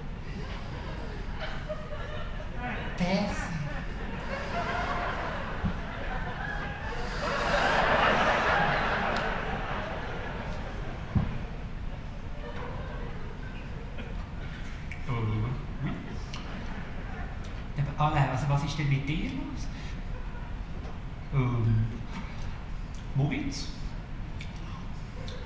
[2.97, 3.55] Berse.
[17.97, 19.67] Aber Alain, also was ist denn mit dir los?
[21.33, 21.85] Ähm,
[23.15, 23.69] Moritz?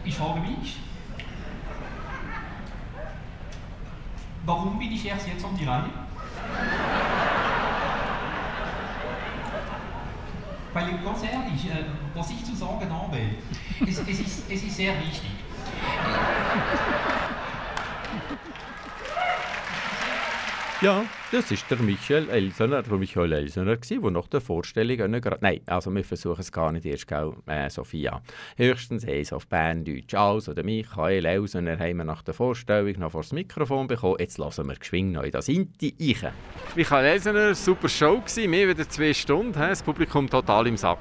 [0.04, 0.78] Ich frage mich,
[4.46, 5.90] warum bin ich erst jetzt an die Reihe?
[10.74, 13.18] Weil ganz ehrlich, äh, was ich zu sagen habe,
[13.82, 15.32] es, es, ist, es ist sehr wichtig.
[20.82, 21.04] Ja,
[21.34, 25.38] das ist der Michael Elsener, der Michael Elsener gsi, der nach der Vorstellung gerade...
[25.42, 28.22] Nein, also wir versuchen es gar nicht erst, gell, äh, Sophia.
[28.56, 30.14] Höchstens eins auf Berndeutsch.
[30.14, 34.16] Also, der Michael Elsener haben wir nach der Vorstellung noch vor das Mikrofon bekommen.
[34.20, 36.32] Jetzt lassen wir geschwind noch in das Inti rein.
[36.78, 39.68] Michael Elsener, super Show gsi, mehr wieder zwei Stunden, he?
[39.68, 41.00] das Publikum total im Sack.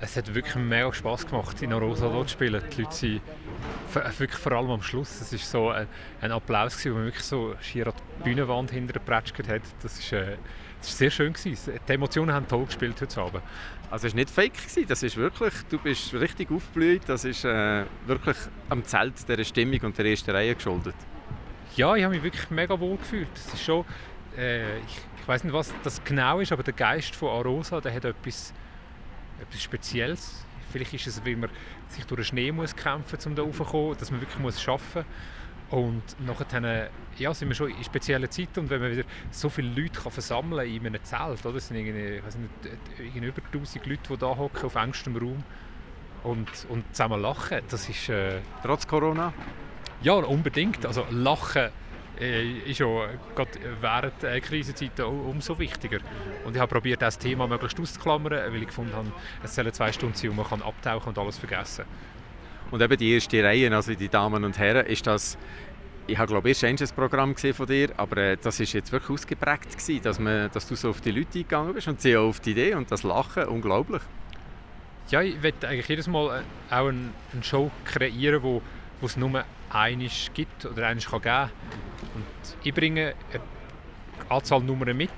[0.00, 2.60] Es hat wirklich mega Spass gemacht, in Arosa zu spielen.
[2.76, 3.20] Die Leute sind
[4.18, 5.20] wirklich vor allem am Schluss.
[5.20, 5.86] Es war so ein,
[6.20, 9.62] ein Applaus, gewesen, wo man wirklich so schier an die Bühnenwand hinter geprätscht hat.
[9.82, 10.36] Das ist, äh,
[10.78, 11.32] das ist sehr schön.
[11.32, 11.80] Gewesen.
[11.88, 13.42] Die Emotionen haben toll gespielt heute Abend.
[13.90, 17.44] Also es war nicht fake, gewesen, das ist wirklich, du bist richtig aufgeblüht, das ist
[17.44, 18.36] äh, wirklich
[18.68, 20.96] am Zelt der Stimmung und der ersten Reihe geschuldet.
[21.76, 23.28] Ja, ich habe mich wirklich mega wohl gefühlt.
[23.34, 23.84] Es ist schon
[24.36, 27.94] äh, ich, ich weiß nicht, was das genau ist, aber der Geist von Arosa, der
[27.94, 28.52] hat etwas,
[29.40, 30.44] etwas Spezielles.
[30.72, 31.50] Vielleicht ist es, weil man
[31.94, 35.04] sich durch den Schnee muss kämpfen muss, um da raufzukommen, dass man wirklich muss schaffen
[35.70, 39.68] und nachher ja, sind wir schon in speziellen Zeiten und wenn man wieder so viele
[39.68, 41.56] Leute kann versammeln in einem Zelt, oder?
[41.56, 45.42] es sind irgendwie, ich nicht, irgendwie über 1000 Leute, die da hocken auf engstem Raum
[46.22, 48.08] und, und zusammen lachen, das ist...
[48.08, 49.32] Äh, Trotz Corona?
[50.02, 50.84] Ja, unbedingt.
[50.84, 51.70] Also Lachen
[52.20, 52.86] ist ja
[53.34, 53.50] gerade
[53.80, 55.98] während äh, Krisenzeiten auch umso wichtiger.
[56.44, 59.12] Und ich habe probiert, das Thema möglichst auszuklammern, weil ich gefunden habe,
[59.42, 61.84] es sollen zwei Stunden sein, wo man kann abtauchen und alles vergessen
[62.70, 65.36] Und eben die erste Reihe, also die Damen und Herren, ist das
[66.06, 68.92] ich habe glaube ich erst ein Programm gesehen von dir, aber äh, das ist jetzt
[68.92, 72.16] wirklich ausgeprägt gewesen, dass, man, dass du so auf die Leute eingegangen bist und sie
[72.16, 74.02] auch auf die Idee und das Lachen, unglaublich.
[75.08, 78.62] Ja, ich möchte eigentlich jedes Mal äh, auch eine, eine Show kreieren, wo,
[79.00, 79.44] wo es nur
[79.74, 81.50] eines gibt oder eines kann geben.
[82.14, 83.42] Und ich bringe eine
[84.30, 85.10] Anzahl Nummern mit,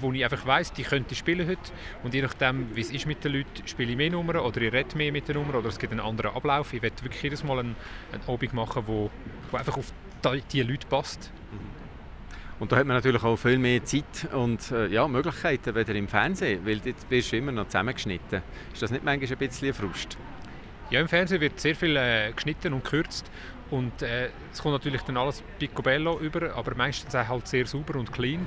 [0.00, 1.72] wo ich einfach weiss, die könnte ich spielen heute.
[2.02, 4.72] Und je nachdem, wie es ist mit den Leuten, spiele ich mehr Nummern oder ich
[4.72, 6.72] rede mehr mit den Nummern oder es gibt einen anderen Ablauf.
[6.72, 7.76] Ich möchte wirklich jedes Mal einen,
[8.12, 9.10] einen Abend machen, wo,
[9.50, 9.92] wo einfach auf
[10.52, 11.32] die Leute passt.
[12.60, 16.06] Und da hat man natürlich auch viel mehr Zeit und äh, ja, Möglichkeiten wieder im
[16.06, 18.40] Fernsehen, weil dort wirst du immer noch zusammengeschnitten.
[18.72, 20.16] Ist das nicht manchmal ein bisschen ein Frust?
[20.90, 23.28] Ja, im Fernsehen wird sehr viel äh, geschnitten und gekürzt
[23.72, 27.98] und äh, es kommt natürlich dann alles picobello über, aber meistens auch halt sehr sauber
[27.98, 28.46] und clean.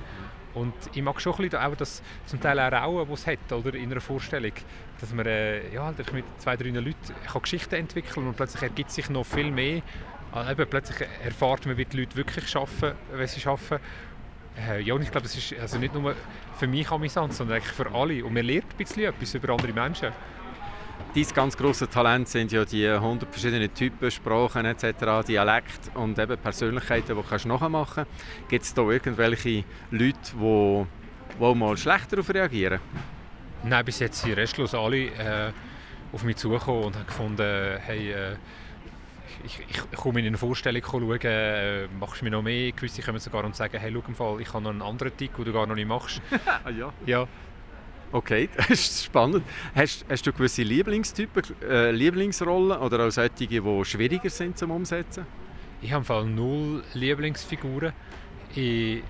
[0.54, 3.74] Und ich mag schon ein bisschen das zum Teil auch Rauen, das es hat oder,
[3.74, 4.54] in einer Vorstellung.
[5.02, 6.96] Dass man äh, ja, halt mit zwei, drei Leuten
[7.26, 9.82] kann Geschichten entwickeln und plötzlich ergibt sich noch viel mehr.
[10.32, 13.84] Also eben, plötzlich erfahrt man, wie die Leute wirklich arbeiten, wenn sie arbeiten.
[14.58, 16.16] Äh, ja, und ich glaube, das ist also nicht nur
[16.56, 18.24] für mich amüsant, sondern eigentlich für alle.
[18.24, 20.10] Und man lernt ein bisschen etwas über andere Menschen.
[21.16, 26.38] Dein ganz grosse Talent sind ja die 100 verschiedenen Typen, Sprachen etc., Dialekt und eben
[26.38, 28.50] Persönlichkeiten, die du nachmachen kannst.
[28.50, 30.86] Gibt es da irgendwelche Leute, die,
[31.40, 32.80] die mal schlechter darauf reagieren?
[33.64, 35.52] Nein, bis jetzt sind restlos alle äh,
[36.12, 38.36] auf mich zugekommen und haben gefunden, hey, äh,
[39.44, 42.72] ich, ich, ich komme in eine Vorstellung schauen, äh, machst du mir noch mehr?
[42.72, 45.36] Gewisse kommen sogar und sagen, hey, schau im Fall, ich habe noch einen anderen Tick,
[45.36, 46.22] den du gar noch nicht machst.
[46.64, 46.92] ah, ja?
[47.06, 47.28] Ja.
[48.16, 49.44] Okay, das ist spannend.
[49.76, 55.26] Hast, hast du gewisse Lieblingstypen, äh, Lieblingsrollen oder auch solche, die schwieriger sind zum Umsetzen?
[55.82, 57.92] Ich habe im Fall null Lieblingsfiguren.
[58.56, 59.04] Ich,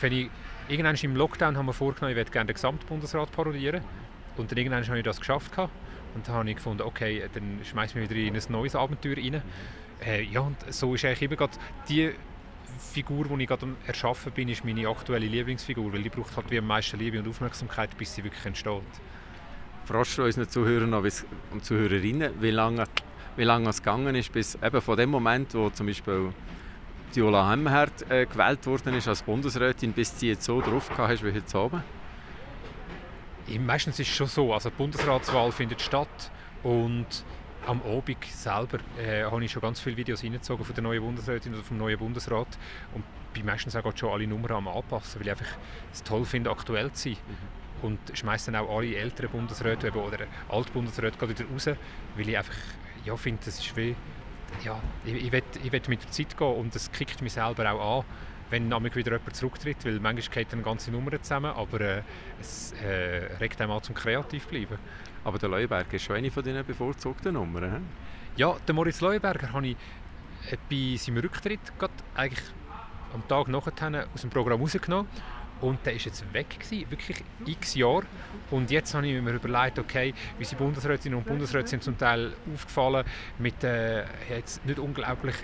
[0.00, 0.30] wenn ich,
[0.68, 3.82] irgendwann im Lockdown haben wir vorgenommen, ich werde gerne den Gesamtbundesrat parodieren.
[4.38, 5.52] Und dann irgendwann habe ich das geschafft.
[5.58, 9.42] Und dann habe ich gefunden, okay, dann schmeiß mich wieder in ein neues Abenteuer rein.
[10.02, 11.52] Äh, ja, und so ist eigentlich eben gerade
[11.86, 12.12] die
[12.78, 16.50] Figur, die ich gerade am Erschaffen bin, ist meine aktuelle Lieblingsfigur, weil die braucht halt
[16.50, 18.82] wie am meisten Liebe und Aufmerksamkeit, bis sie wirklich entsteht.
[19.84, 22.84] Fragst du unseren Zuhörern und Zuhörerinnen, wie lange,
[23.36, 26.32] wie lange es gegangen ist, bis eben von dem Moment, wo zum Beispiel
[27.12, 31.32] Viola Hemmerhardt äh, gewählt worden ist als Bundesrätin, bis du jetzt so drauf hast wie
[31.32, 31.82] heute Abend?
[33.60, 36.30] Meistens ist es schon so, also die Bundesratswahl findet statt
[36.62, 37.06] und
[37.66, 41.54] am Abend selber äh, habe ich schon ganz viele Videos reingezogen von der neuen Bundesrätin
[41.54, 42.58] oder vom neuen Bundesrat
[42.94, 45.58] und bin meistens auch schon alle Nummern am anpassen, weil ich einfach
[45.92, 47.18] es toll finde, aktuell zu sein.
[47.26, 47.86] Mhm.
[47.86, 51.66] Und schmeiße dann auch alle älteren Bundesräte oder Altbundesräte wieder raus,
[52.16, 52.56] weil ich einfach
[53.04, 53.94] ja, finde, das ist wie,
[54.64, 57.70] ja, ich, ich, will, ich will mit der Zeit gehen und das kickt mich selber
[57.70, 58.04] auch an
[58.50, 62.02] wenn nämlich wieder jemand zurücktritt, weil manchmal geht eine ganze Nummer zusammen, aber äh,
[62.40, 64.78] es äh, regt einem an zum kreativ bleiben.
[65.28, 67.80] Aber der Leuberger ist schon eine von deinen bevorzugten Nummern, he?
[68.36, 69.76] Ja, den Moritz Leuberger habe ich
[70.50, 71.60] äh, bei seinem Rücktritt
[72.14, 72.42] eigentlich
[73.12, 75.06] am Tag nachher aus dem Programm rausgenommen
[75.60, 78.04] und der ist jetzt weg gewesen, wirklich x Jahre.
[78.50, 83.04] Und jetzt habe ich mir überlegt, okay, unsere Bundesrätinnen und Bundesräte sind zum Teil aufgefallen
[83.38, 85.36] mit äh, jetzt nicht unglaublich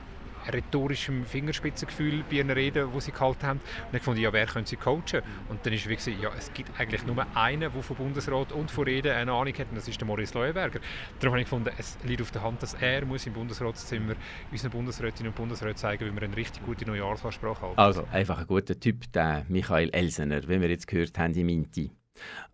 [0.52, 3.60] rhetorischem Fingerspitzengefühl bei ihren Reden, die sie gehalten haben.
[3.90, 5.22] Und ich fand, ja, wer können sie coachen?
[5.48, 8.84] Und dann ist gesagt, ja, es gibt eigentlich nur einen, der vom Bundesrat und von
[8.84, 10.80] Reden eine Ahnung hat, und das ist der Maurice Leuenberger.
[11.20, 14.14] Darum habe ich gefunden, es liegt auf der Hand, dass er muss im Bundesratszimmer
[14.50, 17.78] unseren Bundesrätinnen und Bundesräten zeigen, wie wir eine richtig gute Neujahrsansprache halten.
[17.78, 21.90] Also, einfach ein guter Typ, der Michael Elsener, wie wir jetzt gehört haben im Minti.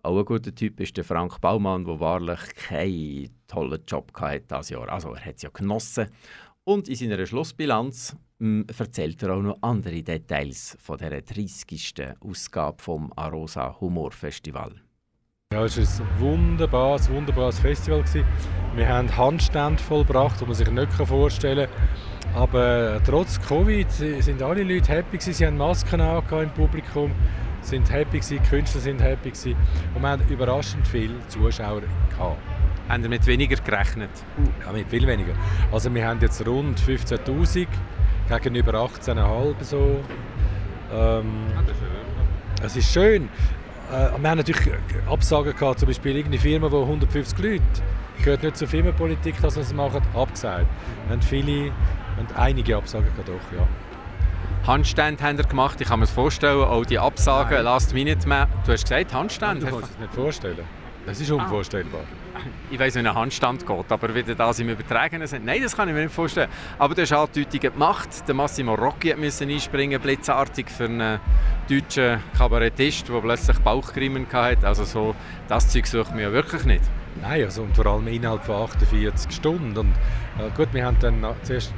[0.03, 4.71] Auch ein guter Typ ist der Frank Baumann, der wahrlich keinen tollen Job hatte dieses
[4.71, 4.89] Jahr.
[4.89, 6.09] Also er hat es ja genossen
[6.65, 12.15] und in seiner Schlussbilanz mh, hm, erzählt er auch noch andere Details von der 30.
[12.21, 14.75] Ausgabe vom Arosa Humor Festival.
[15.53, 18.05] Ja, es war ein wunderbares, wunderbares Festival.
[18.77, 22.43] Wir haben Handstände vollbracht, die man sich nicht vorstellen kann.
[22.43, 25.19] Aber trotz Covid sind alle Leute happy.
[25.21, 27.13] Sie haben Masken im Publikum,
[27.63, 29.33] sind happy, die Künstler sind happy.
[29.95, 32.60] Und wir haben überraschend viele Zuschauer gehabt.
[32.91, 34.11] Haben Sie mit weniger gerechnet?
[34.67, 35.35] Ja, mit viel weniger.
[35.71, 37.69] Also wir haben jetzt rund 15'000
[38.29, 40.01] gegenüber 18'500 so.
[40.93, 41.47] Ähm,
[42.65, 43.29] es ist schön.
[43.93, 44.73] Äh, wir haben natürlich
[45.09, 47.63] Absagen gehabt, zum Beispiel irgendeine Firma, die 150 Leute,
[48.25, 50.67] gehört nicht zur Firmenpolitik, dass sie es machen, abgesagt.
[51.07, 51.73] Wir haben viele, wir
[52.17, 53.69] haben einige Absagen gehabt, doch, ja.
[54.67, 58.49] Handstände haben ihr gemacht, ich kann mir das vorstellen, auch die Absagen, Last Minute Man.
[58.67, 59.67] Du hast gesagt, Handstände?
[59.67, 60.80] Du kannst es nicht vorstellen.
[61.07, 62.03] Das ist unvorstellbar.
[62.71, 65.89] Ich weiß, wie ein Handstand geht, aber wie das im Übertragenen sind, nein, das kann
[65.89, 66.49] ich mir nicht vorstellen.
[66.79, 68.09] Aber du hast Andeutungen gemacht.
[68.27, 71.21] Der Massimo Rocchi musste einspringen, blitzartig für einen
[71.69, 74.67] deutschen Kabarettist, der plötzlich Bauchkrimen hatte.
[74.67, 75.15] Also so,
[75.49, 76.85] das Zeug sucht man ja wirklich nicht.
[77.21, 79.77] Nein, also, und vor allem innerhalb von 48 Stunden.
[79.77, 79.93] Und,
[80.39, 81.75] äh, gut, wir haben dann zuerst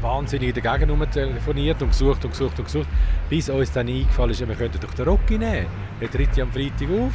[0.00, 2.88] wahnsinnig dagegen telefoniert und gesucht und gesucht und gesucht,
[3.30, 5.66] bis uns dann eingefallen ist, wir könnten doch den Rocky nehmen.
[6.00, 7.12] Der tritt ja am Freitag auf.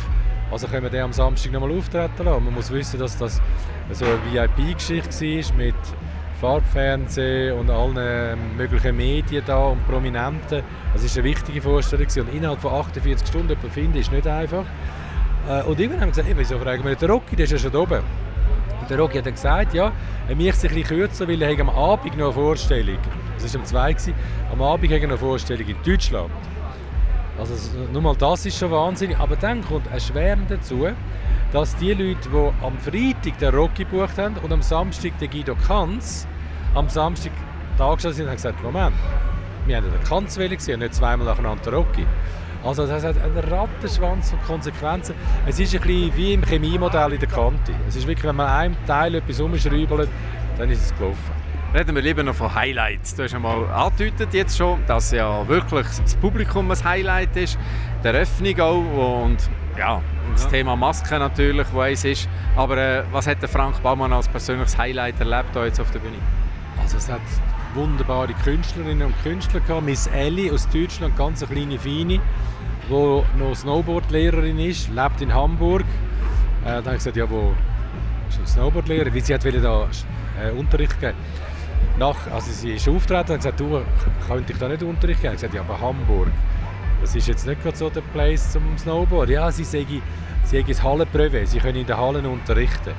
[0.51, 2.45] Also können wir den am Samstag nochmal auftreten lassen.
[2.45, 3.41] Man muss wissen, dass das
[3.91, 5.75] so eine VIP-Geschichte war mit
[6.39, 10.61] Farbfernsehen und allen ähm, möglichen Medien da und Prominenten.
[10.93, 12.05] Das war eine wichtige Vorstellung.
[12.05, 14.65] Und innerhalb von 48 Stunden jemanden finden, ist nicht einfach.
[15.49, 17.51] Äh, und irgendwann haben wir gesagt, hey, wieso fragen wir nicht den Rocky, der ist
[17.51, 18.01] ja schon oben.
[18.79, 19.91] Und der Rocky hat dann gesagt, ja,
[20.27, 22.97] er möchte sich ein bisschen kürzer, weil er am Abend noch eine Vorstellung
[23.41, 23.95] Das war um zwei.
[24.51, 26.29] Am Abend hat er eine Vorstellung in Deutschland.
[27.39, 27.53] Also
[27.91, 29.17] nur mal das ist schon wahnsinnig.
[29.17, 30.87] Aber dann kommt erschwerend dazu,
[31.51, 35.55] dass die Leute, die am Freitag den Rocky gebucht haben und am Samstag den Guido
[35.55, 36.27] Kanz,
[36.73, 37.31] am Samstag
[37.77, 38.95] da sind, haben gesagt, Moment,
[39.65, 42.05] wir haben den Kanz gesehen und nicht zweimal nacheinander den Rocky.
[42.63, 45.15] Also das hat einen Rattenschwanz von Konsequenzen.
[45.45, 47.71] Es ist ein bisschen wie im Chemiemodell in der Kante.
[47.87, 50.09] Es ist wirklich, wenn man einem Teil etwas umschreibt,
[50.57, 51.36] dann ist es gelaufen.
[51.73, 53.13] Reden wir lieber noch von Highlights.
[53.15, 57.59] Du hast einmal angedeutet jetzt schon, dass ja wirklich das Publikum ein Highlight ist.
[58.01, 59.37] Die Eröffnung auch und
[59.77, 60.01] ja,
[60.31, 60.49] das ja.
[60.49, 62.29] Thema Maske natürlich, wo eins ist.
[62.55, 65.99] Aber äh, was hat der Frank Baumann als persönliches Highlight erlebt hier jetzt auf der
[65.99, 66.15] Bühne?
[66.81, 67.19] Also es hat
[67.73, 69.83] wunderbare Künstlerinnen und Künstler gehabt.
[69.83, 72.21] Miss Ellie aus Deutschland, ganz eine kleine Feine,
[72.89, 75.83] die noch Snowboardlehrerin ist, lebt in Hamburg.
[76.63, 77.53] Äh, dann habe ich gesagt, ja, wo
[78.29, 79.13] ist Snowboardlehrerin?
[79.13, 79.89] Wie sie hat da
[80.41, 81.17] äh, Unterricht geben
[81.97, 83.81] nach, also sie ist auftreten und gesagt, du,
[84.27, 85.33] könnte ich da nicht Unterricht geben?
[85.33, 86.27] Ich gesagt, ja, aber Hamburg,
[87.01, 89.29] das ist jetzt nicht gerade so der Place zum Snowboard.
[89.29, 90.01] Ja, sie sagen,
[90.43, 92.93] sie haben das Hallenprüfe, sie können in den Hallen unterrichten.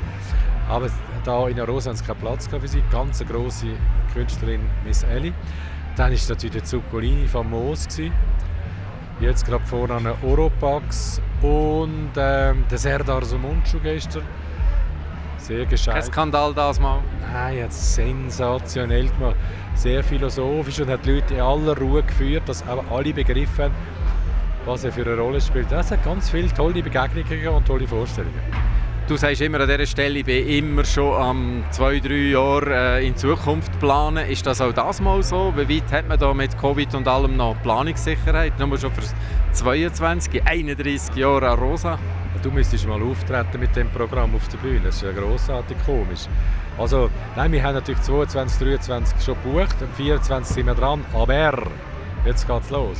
[0.68, 0.88] Aber
[1.24, 3.66] da in Arosa haben sie keinen Platz für sie, ganz eine grosse
[4.12, 5.32] Künstlerin, Miss Ellie.
[5.96, 7.86] Dann war natürlich der Zuccolini famos.
[7.88, 8.12] Gewesen.
[9.20, 14.22] Jetzt gerade vorne an Oropax und ähm, der Serdar Sumuncu gestern
[15.49, 15.94] sehr gescheit.
[15.94, 17.01] Kein Skandal das mal?
[17.20, 19.36] Nein, er hat es sensationell gemacht.
[19.74, 23.74] Sehr philosophisch und hat die Leute in aller Ruhe geführt, dass auch alle begriffen haben,
[24.66, 25.72] was er für eine Rolle spielt.
[25.72, 28.40] Es hat ganz viele tolle Begegnungen und tolle Vorstellungen.
[29.09, 33.07] Du sagst immer an dieser Stelle, ich bin immer schon am zwei, drei Jahre äh,
[33.07, 34.28] in Zukunft planen.
[34.28, 35.55] Ist das auch das mal so?
[35.57, 38.59] Wie weit hat man da mit Covid und allem noch Planungssicherheit?
[38.59, 39.01] Nur schon für
[39.53, 41.99] 22, 31 Jahre an Rosa?
[42.43, 44.80] Du müsstest mal auftreten mit dem Programm auf der Bühne.
[44.84, 46.26] Das ist ja grossartig komisch.
[46.78, 51.64] Also, nein, wir haben natürlich 22, 23 schon gebucht, am 24 sind wir dran, aber
[52.24, 52.99] jetzt geht's los.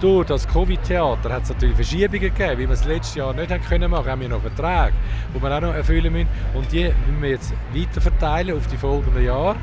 [0.00, 3.62] Durch das Covid-Theater hat es natürlich Verschiebungen gegeben, wie wir es letztes Jahr nicht haben
[3.62, 4.10] können machen.
[4.10, 4.94] Haben wir noch Verträge,
[5.34, 6.28] die wir auch noch erfüllen müssen.
[6.54, 9.56] Und die müssen wir jetzt weiter verteilen auf die folgenden Jahre.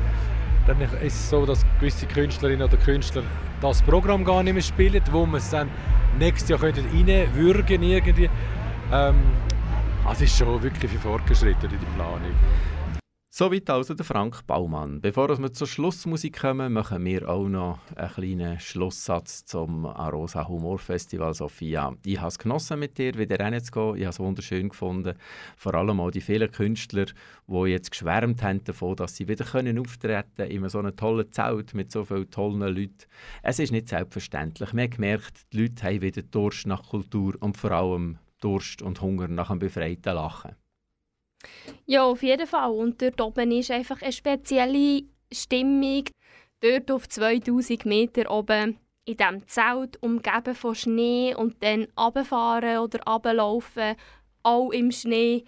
[0.66, 3.22] Dann ist es so, dass gewisse Künstlerinnen oder Künstler
[3.60, 5.68] das Programm gar nicht mehr spielen, wo wir es dann
[6.18, 8.30] nächstes Jahr reinwürgen irgendwie.
[8.92, 9.16] Ähm,
[10.04, 12.34] also ist schon wirklich viel fortgeschritten in die Planung.
[13.38, 15.02] Soweit also der Frank Baumann.
[15.02, 20.78] Bevor wir zur Schlussmusik kommen, machen wir auch noch einen kleinen Schlusssatz zum Arosa Humor
[20.78, 21.34] Festival.
[21.34, 23.96] Sophia, ich habe es genossen, mit dir wieder reinzugehen.
[23.96, 25.18] Ich habe es wunderschön gefunden.
[25.58, 27.04] Vor allem auch die vielen Künstler,
[27.46, 31.30] die jetzt geschwärmt haben davon, dass sie wieder können auftreten können in so einem tollen
[31.30, 33.04] Zelt mit so vielen tollen Leuten.
[33.42, 34.72] Es ist nicht selbstverständlich.
[34.72, 39.00] Man hat gemerkt, die Leute haben wieder Durst nach Kultur und vor allem Durst und
[39.00, 40.56] Hunger nach einem befreiten Lachen.
[41.86, 42.70] Ja, auf jeden Fall.
[42.70, 46.04] Und dort oben ist einfach eine spezielle Stimmung.
[46.60, 53.00] Dort auf 2000 Meter oben in diesem Zelt, umgeben von Schnee und dann runterfahren oder
[53.06, 53.94] runterlaufen,
[54.42, 55.44] auch im Schnee.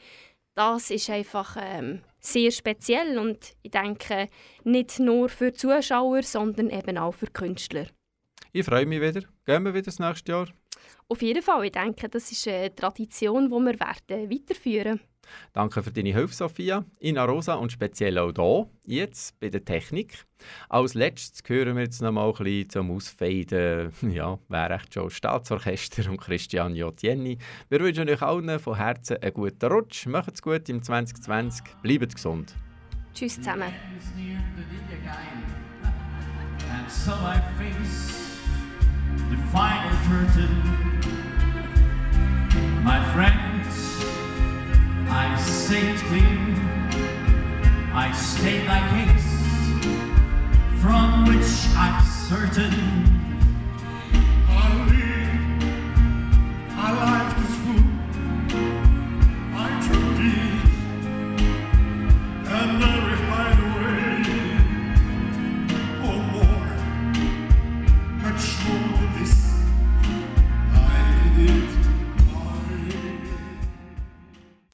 [0.55, 4.28] Das ist einfach ähm, sehr speziell und ich denke,
[4.64, 7.86] nicht nur für Zuschauer, sondern eben auch für Künstler.
[8.53, 9.22] Ich freue mich wieder.
[9.45, 10.49] Gehen wir wieder das nächste Jahr?
[11.09, 11.64] Auf jeden Fall.
[11.64, 15.01] Ich denke, das ist eine Tradition, die wir werden weiterführen
[15.53, 16.85] Danke für deine Hilfe, Sophia.
[17.03, 20.25] Ina Rosa und speziell auch hier, jetzt bei der Technik.
[20.69, 23.93] Als letztes hören wir jetzt noch mal ein bisschen zum Ausfeiden.
[24.09, 26.95] Ja, wäre echt schon Staatsorchester und Christian J.
[27.01, 27.39] Jenny.
[27.69, 30.07] Wir wünschen euch allen von Herzen einen guten Rutsch.
[30.07, 31.64] Macht's gut im 2020.
[31.83, 32.55] Bleibt gesund.
[33.14, 33.73] Tschüss zusammen.
[39.31, 40.53] the final curtain.
[42.83, 43.75] My friends,
[45.11, 46.59] I state clear
[47.99, 49.31] I state like case,
[50.81, 52.75] from which I'm certain.
[54.49, 54.53] I
[54.87, 55.33] live,
[56.77, 57.87] I life is full,
[59.57, 60.19] I took
[62.55, 63.18] and there is.